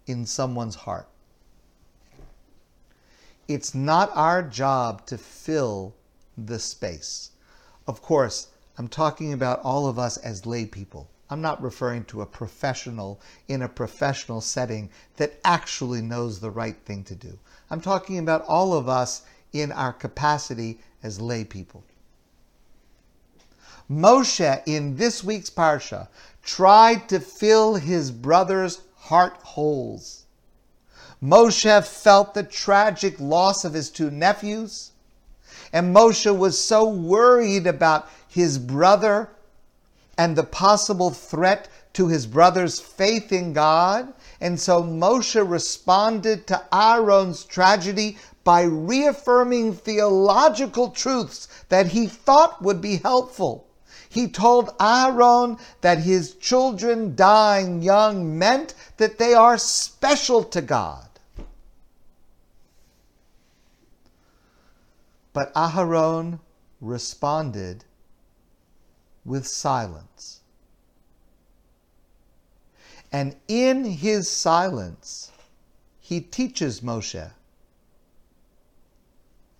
in 0.05 0.25
someone's 0.25 0.75
heart. 0.75 1.07
It's 3.47 3.73
not 3.73 4.11
our 4.13 4.43
job 4.43 5.05
to 5.07 5.17
fill 5.17 5.95
the 6.37 6.59
space. 6.59 7.31
Of 7.87 8.01
course, 8.01 8.47
I'm 8.77 8.87
talking 8.87 9.33
about 9.33 9.61
all 9.63 9.87
of 9.87 9.97
us 9.99 10.17
as 10.17 10.45
lay 10.45 10.65
people. 10.65 11.09
I'm 11.29 11.41
not 11.41 11.61
referring 11.61 12.03
to 12.05 12.21
a 12.21 12.25
professional 12.25 13.21
in 13.47 13.61
a 13.61 13.69
professional 13.69 14.41
setting 14.41 14.89
that 15.15 15.39
actually 15.45 16.01
knows 16.01 16.39
the 16.39 16.51
right 16.51 16.77
thing 16.85 17.03
to 17.05 17.15
do. 17.15 17.39
I'm 17.69 17.79
talking 17.79 18.19
about 18.19 18.45
all 18.47 18.73
of 18.73 18.89
us 18.89 19.23
in 19.53 19.71
our 19.71 19.93
capacity 19.93 20.79
as 21.03 21.21
lay 21.21 21.45
people. 21.45 21.83
Moshe 23.91 24.63
in 24.65 24.95
this 24.95 25.21
week's 25.21 25.49
Parsha 25.49 26.07
tried 26.41 27.09
to 27.09 27.19
fill 27.19 27.75
his 27.75 28.09
brother's 28.09 28.79
heart 28.95 29.35
holes. 29.43 30.23
Moshe 31.21 31.85
felt 31.85 32.33
the 32.33 32.43
tragic 32.43 33.19
loss 33.19 33.65
of 33.65 33.73
his 33.73 33.89
two 33.89 34.09
nephews, 34.09 34.91
and 35.73 35.93
Moshe 35.93 36.33
was 36.33 36.57
so 36.57 36.87
worried 36.87 37.67
about 37.67 38.07
his 38.29 38.57
brother 38.57 39.27
and 40.17 40.37
the 40.37 40.43
possible 40.43 41.09
threat 41.09 41.67
to 41.91 42.07
his 42.07 42.25
brother's 42.25 42.79
faith 42.79 43.33
in 43.33 43.51
God. 43.51 44.13
And 44.39 44.57
so 44.57 44.81
Moshe 44.81 45.35
responded 45.35 46.47
to 46.47 46.63
Aaron's 46.73 47.43
tragedy 47.43 48.17
by 48.45 48.61
reaffirming 48.61 49.73
theological 49.73 50.91
truths 50.91 51.49
that 51.67 51.87
he 51.87 52.07
thought 52.07 52.61
would 52.61 52.79
be 52.79 52.95
helpful. 52.95 53.67
He 54.11 54.27
told 54.27 54.71
Aaron 54.77 55.57
that 55.79 55.99
his 55.99 56.35
children 56.35 57.15
dying 57.15 57.81
young 57.81 58.37
meant 58.37 58.73
that 58.97 59.17
they 59.17 59.33
are 59.33 59.57
special 59.57 60.43
to 60.43 60.61
God. 60.61 61.07
But 65.31 65.53
Aharon 65.53 66.41
responded 66.81 67.85
with 69.23 69.47
silence. 69.47 70.41
And 73.13 73.37
in 73.47 73.85
his 73.85 74.29
silence, 74.29 75.31
he 76.01 76.19
teaches 76.19 76.81
Moshe. 76.81 77.31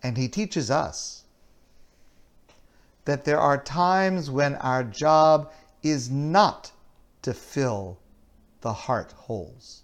And 0.03 0.17
he 0.17 0.27
teaches 0.27 0.69
us 0.69 1.20
that 3.05 3.25
there 3.25 3.39
are 3.39 3.57
times 3.57 4.29
when 4.29 4.55
our 4.55 4.83
job 4.83 5.51
is 5.83 6.09
not 6.09 6.71
to 7.21 7.33
fill 7.33 7.97
the 8.61 8.73
heart 8.73 9.11
holes. 9.13 9.81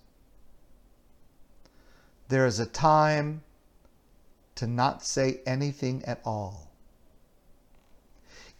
There 2.29 2.45
is 2.45 2.59
a 2.59 2.65
time 2.65 3.41
to 4.55 4.67
not 4.67 5.03
say 5.03 5.39
anything 5.45 6.03
at 6.05 6.19
all. 6.25 6.71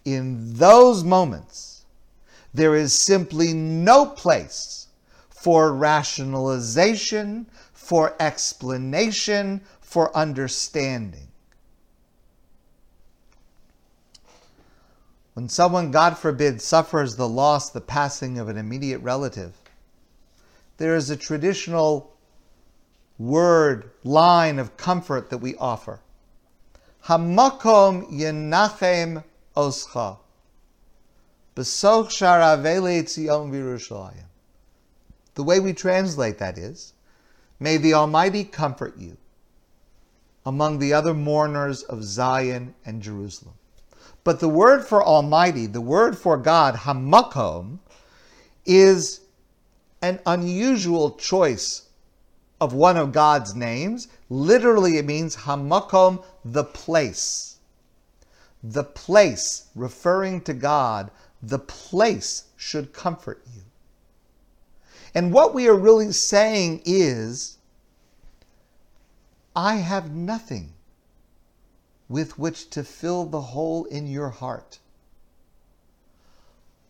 In 0.06 0.54
those 0.54 1.04
moments, 1.04 1.86
there 2.54 2.76
is 2.76 2.94
simply 2.94 3.54
no 3.54 4.06
place 4.06 4.88
for 5.30 5.74
rationalization, 5.74 7.48
for 7.74 8.16
explanation, 8.20 9.62
for 9.82 10.16
understanding. 10.16 11.27
When 15.38 15.50
someone, 15.50 15.92
God 15.92 16.18
forbid, 16.18 16.64
suffers 16.64 17.16
the 17.16 17.30
loss, 17.30 17.70
the 17.70 17.80
passing 17.80 18.40
of 18.40 18.50
an 18.50 18.58
immediate 18.58 18.98
relative, 19.04 19.54
there 20.78 20.96
is 20.96 21.12
a 21.12 21.16
traditional 21.16 22.12
word, 23.20 23.92
line 24.04 24.58
of 24.58 24.78
comfort 24.78 25.30
that 25.30 25.38
we 25.38 25.56
offer. 25.58 26.00
Hamakom 27.06 28.12
yenachem 28.12 29.24
oscha. 29.56 30.18
Besoch 31.56 32.08
sharavele 32.08 33.04
tzion 33.04 33.52
v'Yerushalayim. 33.52 34.26
The 35.36 35.44
way 35.44 35.60
we 35.60 35.74
translate 35.74 36.40
that 36.40 36.58
is, 36.58 36.94
May 37.60 37.78
the 37.78 37.94
Almighty 37.94 38.44
comfort 38.44 38.98
you 38.98 39.18
among 40.48 40.80
the 40.80 40.94
other 40.94 41.14
mourners 41.14 41.84
of 41.84 42.04
Zion 42.04 42.74
and 42.84 43.04
Jerusalem. 43.04 43.54
But 44.28 44.42
the 44.42 44.50
word 44.50 44.86
for 44.86 45.02
Almighty, 45.02 45.68
the 45.68 45.80
word 45.80 46.18
for 46.18 46.36
God, 46.36 46.76
Hamakom, 46.76 47.80
is 48.66 49.22
an 50.02 50.20
unusual 50.26 51.12
choice 51.12 51.84
of 52.60 52.74
one 52.74 52.98
of 52.98 53.14
God's 53.14 53.56
names. 53.56 54.10
Literally, 54.30 54.98
it 54.98 55.06
means 55.06 55.38
Hamakom, 55.38 56.26
the 56.44 56.66
place. 56.66 57.60
The 58.62 58.84
place, 58.84 59.68
referring 59.76 60.42
to 60.42 60.54
God, 60.54 61.10
the 61.42 61.60
place 61.60 62.48
should 62.58 62.92
comfort 62.92 63.42
you. 63.56 63.62
And 65.16 65.32
what 65.32 65.54
we 65.54 65.70
are 65.70 65.74
really 65.74 66.12
saying 66.12 66.82
is, 66.84 67.60
I 69.56 69.76
have 69.76 70.12
nothing 70.12 70.74
with 72.10 72.38
which 72.40 72.70
to 72.70 72.84
fill 72.84 73.26
the 73.26 73.42
hole 73.42 73.86
in 73.86 74.08
your 74.08 74.30
heart. 74.30 74.80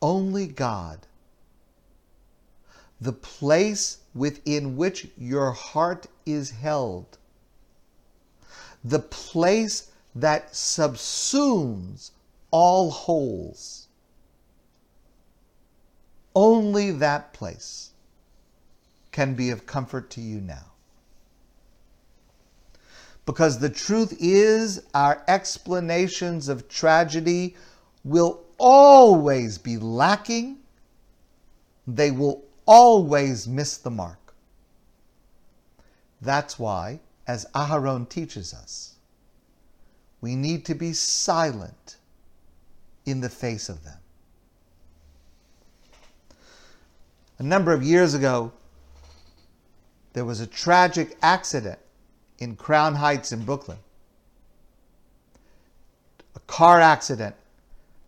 Only 0.02 0.48
God 0.48 1.08
the 3.00 3.14
place 3.14 4.00
within 4.16 4.76
which 4.76 5.08
your 5.18 5.52
heart 5.52 6.08
is 6.26 6.52
held, 6.52 7.18
the 8.84 9.00
place 9.00 9.92
that 10.16 10.52
subsumes 10.54 12.12
all 12.50 12.90
holes. 12.90 13.88
Only 16.36 16.92
that 16.92 17.34
place 17.34 17.92
can 19.12 19.36
be 19.36 19.50
of 19.50 19.66
comfort 19.66 20.10
to 20.12 20.22
you 20.22 20.40
now. 20.40 20.72
Because 23.28 23.60
the 23.60 23.70
truth 23.70 24.16
is, 24.22 24.82
our 24.94 25.22
explanations 25.28 26.48
of 26.48 26.70
tragedy 26.70 27.58
will 28.06 28.46
always 28.58 29.58
be 29.58 29.78
lacking. 29.78 30.60
They 31.86 32.10
will 32.10 32.46
always 32.66 33.46
miss 33.46 33.76
the 33.76 33.92
mark. 33.92 34.34
That's 36.22 36.58
why, 36.58 37.02
as 37.28 37.46
Aharon 37.54 38.08
teaches 38.08 38.54
us, 38.54 38.96
we 40.22 40.34
need 40.38 40.64
to 40.66 40.74
be 40.74 40.94
silent 40.94 41.98
in 43.06 43.20
the 43.20 43.30
face 43.30 43.68
of 43.68 43.84
them. 43.84 44.00
A 47.40 47.44
number 47.44 47.74
of 47.74 47.84
years 47.84 48.14
ago, 48.14 48.54
there 50.14 50.24
was 50.24 50.40
a 50.40 50.48
tragic 50.48 51.18
accident 51.22 51.80
in 52.40 52.56
Crown 52.56 52.96
Heights 52.96 53.32
in 53.32 53.44
Brooklyn. 53.44 53.78
A 56.36 56.40
car 56.42 56.80
accident 56.80 57.36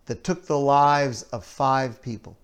that 0.06 0.24
took 0.24 0.46
the 0.46 0.58
lives 0.58 1.22
of 1.24 1.44
five 1.44 2.02
people. 2.02 2.36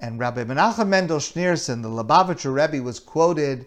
And 0.00 0.18
Rabbi 0.18 0.44
Menachem 0.44 0.88
Mendel 0.88 1.18
Schneerson, 1.18 1.82
the 1.82 1.88
Lubavitcher 1.88 2.52
Rebbe, 2.52 2.82
was 2.82 3.00
quoted 3.00 3.66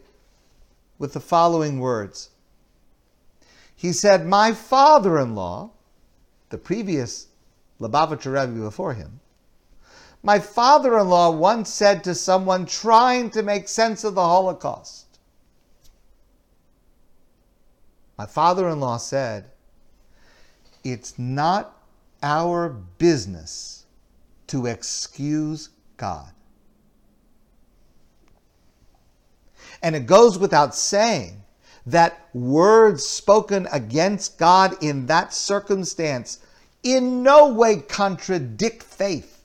with 0.99 1.13
the 1.13 1.19
following 1.19 1.79
words. 1.79 2.29
He 3.75 3.93
said, 3.93 4.25
My 4.25 4.51
father 4.51 5.19
in 5.19 5.35
law, 5.35 5.71
the 6.49 6.57
previous 6.57 7.27
Lubavitcher 7.79 8.33
Rebbe 8.33 8.63
before 8.63 8.93
him, 8.93 9.19
my 10.23 10.39
father 10.39 10.97
in 10.97 11.09
law 11.09 11.31
once 11.31 11.71
said 11.71 12.03
to 12.03 12.15
someone 12.15 12.65
trying 12.65 13.29
to 13.31 13.43
make 13.43 13.67
sense 13.67 14.03
of 14.03 14.15
the 14.15 14.21
Holocaust, 14.21 15.06
my 18.17 18.25
father 18.25 18.67
in 18.69 18.79
law 18.79 18.97
said, 18.97 19.45
It's 20.83 21.19
not 21.19 21.77
our 22.23 22.69
business 22.69 23.85
to 24.47 24.65
excuse 24.65 25.69
God. 25.97 26.31
And 29.83 29.95
it 29.95 30.07
goes 30.07 30.39
without 30.39 30.73
saying 30.73 31.43
that 31.85 32.27
words 32.33 33.05
spoken 33.05 33.67
against 33.71 34.39
God 34.39 34.81
in 34.81 35.05
that 35.05 35.33
circumstance 35.33 36.39
in 36.81 37.21
no 37.21 37.47
way 37.53 37.77
contradict 37.77 38.81
faith. 38.81 39.43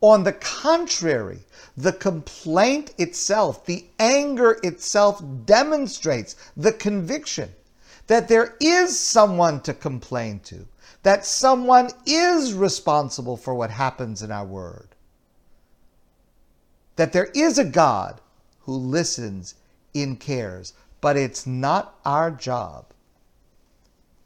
On 0.00 0.24
the 0.24 0.32
contrary, 0.32 1.40
the 1.76 1.92
complaint 1.92 2.94
itself, 2.98 3.64
the 3.66 3.86
anger 3.98 4.58
itself 4.62 5.22
demonstrates 5.44 6.34
the 6.56 6.72
conviction 6.72 7.54
that 8.10 8.26
there 8.26 8.56
is 8.58 8.98
someone 8.98 9.60
to 9.60 9.72
complain 9.72 10.40
to, 10.40 10.66
that 11.04 11.24
someone 11.24 11.88
is 12.04 12.52
responsible 12.52 13.36
for 13.36 13.54
what 13.54 13.70
happens 13.70 14.20
in 14.20 14.32
our 14.32 14.44
word 14.44 14.88
that 16.96 17.14
there 17.14 17.30
is 17.34 17.56
a 17.56 17.64
God 17.64 18.20
who 18.62 18.74
listens 18.74 19.54
in 19.94 20.16
cares, 20.16 20.74
but 21.00 21.16
it's 21.16 21.46
not 21.46 21.98
our 22.04 22.30
job 22.30 22.84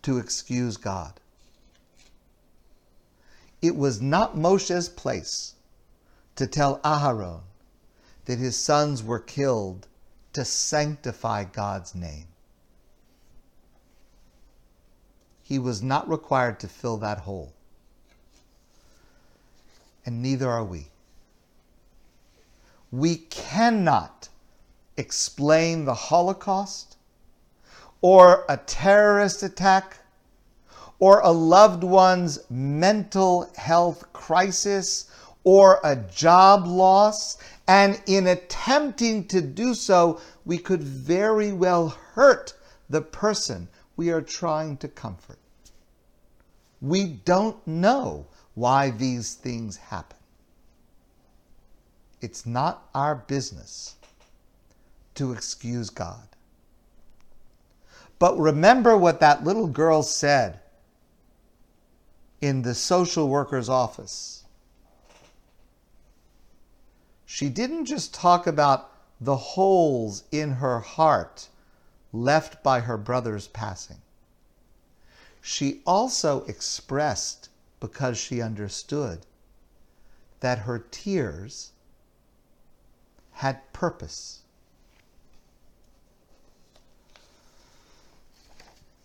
to 0.03 0.18
excuse 0.18 0.76
God. 0.76 1.20
It 3.62 3.76
was 3.76 4.01
not 4.01 4.37
Moshe's 4.37 4.89
place 4.89 5.55
to 6.35 6.49
tell 6.49 6.80
Aharon 6.80 7.43
that 8.24 8.41
his 8.41 8.59
sons 8.59 9.05
were 9.05 9.20
killed 9.20 9.87
to 10.32 10.45
sanctify 10.45 11.45
God's 11.45 11.95
name. 11.95 12.26
He 15.45 15.61
was 15.61 15.80
not 15.80 16.09
required 16.09 16.59
to 16.61 16.68
fill 16.68 16.97
that 16.97 17.18
hole. 17.18 17.53
And 20.05 20.20
neither 20.20 20.51
are 20.51 20.64
we 20.64 20.88
we 22.95 23.16
cannot 23.16 24.28
explain 24.97 25.84
the 25.84 25.95
Holocaust 25.95 26.97
or 28.01 28.45
a 28.49 28.57
terrorist 28.57 29.42
attack 29.42 29.99
or 31.01 31.18
a 31.20 31.30
loved 31.30 31.82
one's 31.82 32.38
mental 32.49 33.51
health 33.57 34.12
crisis 34.12 35.11
or 35.42 35.80
a 35.82 35.97
job 35.97 36.66
loss. 36.68 37.36
And 37.66 38.01
in 38.07 38.28
attempting 38.28 39.26
to 39.28 39.40
do 39.40 39.74
so, 39.74 40.20
we 40.45 40.59
could 40.59 40.82
very 40.82 41.53
well 41.53 41.88
hurt 42.14 42.55
the 42.88 43.03
person 43.03 43.66
we 43.97 44.11
are 44.11 44.22
trying 44.22 44.76
to 44.78 44.88
comfort. 44.88 45.38
We 46.80 47.05
don't 47.05 47.64
know 47.66 48.26
why 48.55 48.90
these 48.90 49.34
things 49.34 49.76
happen. 49.76 50.18
It's 52.20 52.47
not 52.47 52.88
our 52.95 53.14
business 53.14 53.97
to 55.14 55.32
excuse 55.32 55.90
God. 55.90 56.28
But 58.18 58.38
remember 58.38 58.97
what 58.97 59.20
that 59.20 59.45
little 59.45 59.66
girl 59.66 60.03
said 60.03 60.61
in 62.40 62.62
the 62.62 62.74
social 62.74 63.28
worker's 63.28 63.68
office. 63.68 64.45
She 67.26 67.49
didn't 67.49 67.86
just 67.86 68.14
talk 68.14 68.47
about 68.47 68.90
the 69.20 69.36
holes 69.36 70.24
in 70.30 70.53
her 70.53 70.80
heart 70.80 71.49
left 72.15 72.62
by 72.62 72.79
her 72.79 72.97
brother's 72.97 73.49
passing. 73.49 74.01
She 75.43 75.83
also 75.85 76.45
expressed, 76.45 77.49
because 77.81 78.17
she 78.17 78.41
understood, 78.41 79.27
that 80.39 80.61
her 80.61 80.79
tears 80.79 81.73
had 83.33 83.73
purpose. 83.73 84.43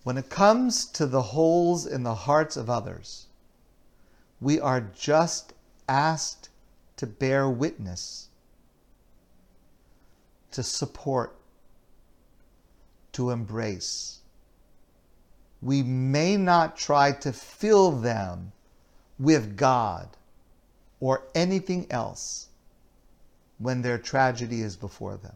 When 0.04 0.18
it 0.18 0.30
comes 0.30 0.86
to 0.86 1.08
the 1.08 1.22
holes 1.22 1.88
in 1.88 2.04
the 2.04 2.16
hearts 2.16 2.56
of 2.56 2.70
others, 2.70 3.26
we 4.40 4.60
are 4.60 4.82
just 4.82 5.54
asked 5.88 6.50
to 6.98 7.08
bear 7.08 7.50
witness, 7.50 8.28
to 10.52 10.62
support, 10.62 11.36
to 13.14 13.32
embrace. 13.32 14.20
We 15.62 15.84
may 15.84 16.38
not 16.38 16.78
try 16.78 17.12
to 17.12 17.34
fill 17.34 17.92
them 17.92 18.52
with 19.18 19.58
God 19.58 20.10
or 21.00 21.24
anything 21.36 21.88
else 21.90 22.48
when 23.58 23.82
their 23.82 23.98
tragedy 23.98 24.62
is 24.62 24.76
before 24.76 25.18
them. 25.18 25.36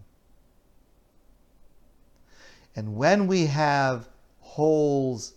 And 2.75 2.95
when 2.95 3.27
we 3.27 3.47
have 3.47 4.07
holes 4.39 5.33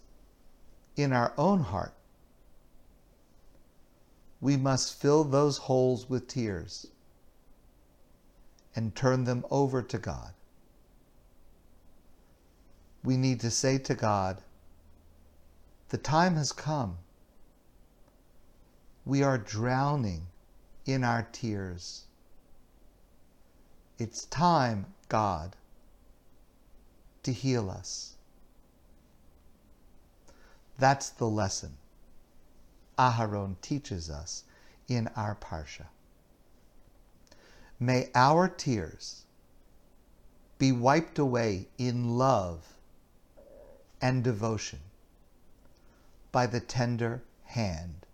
in 0.97 1.13
our 1.13 1.33
own 1.37 1.61
heart, 1.61 1.93
we 4.41 4.57
must 4.57 5.01
fill 5.01 5.25
those 5.25 5.59
holes 5.59 6.09
with 6.09 6.29
tears 6.29 6.87
and 8.75 8.95
turn 8.95 9.25
them 9.25 9.45
over 9.51 9.83
to 9.83 9.99
God. 9.99 10.36
We 13.07 13.17
need 13.17 13.39
to 13.43 13.53
say 13.53 13.79
to 13.79 13.95
God, 13.95 14.43
the 15.91 15.97
time 15.97 16.35
has 16.35 16.51
come. 16.51 16.99
We 19.05 19.23
are 19.23 19.39
drowning 19.39 20.27
in 20.87 21.05
our 21.05 21.29
tears. 21.31 22.07
It's 23.97 24.25
time 24.25 24.87
God 25.09 25.55
to 27.23 27.33
heal 27.33 27.71
us. 27.71 28.17
That's 30.77 31.11
the 31.11 31.29
lesson 31.29 31.77
Aharon 32.99 33.55
teaches 33.61 34.11
us 34.11 34.43
in 34.89 35.07
our 35.15 35.37
Parsha. 35.37 35.87
May 37.79 38.11
our 38.17 38.49
tears 38.49 39.27
be 40.59 40.73
wiped 40.73 41.21
away 41.21 41.69
in 41.79 42.19
love 42.19 42.76
and 44.01 44.23
devotion 44.23 44.81
by 46.33 46.47
the 46.47 46.61
tender 46.61 47.23
hand 47.45 48.07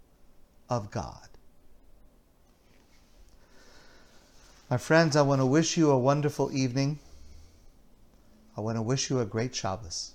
of 0.69 0.91
God. 0.91 1.29
My 4.71 4.79
friends, 4.79 5.17
I 5.17 5.23
want 5.23 5.41
to 5.41 5.47
wish 5.47 5.77
you 5.77 5.91
a 5.91 5.99
wonderful 5.99 6.51
evening. 6.53 6.99
I 8.57 8.61
want 8.61 8.77
to 8.77 8.83
wish 8.83 9.11
you 9.11 9.21
a 9.21 9.27
great 9.27 9.55
Shabbos. 9.55 10.13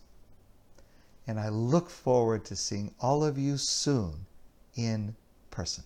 And 1.27 1.39
I 1.39 1.49
look 1.49 1.89
forward 1.89 2.45
to 2.45 2.55
seeing 2.55 2.93
all 2.99 3.23
of 3.23 3.37
you 3.37 3.57
soon 3.57 4.25
in 4.75 5.15
person. 5.51 5.83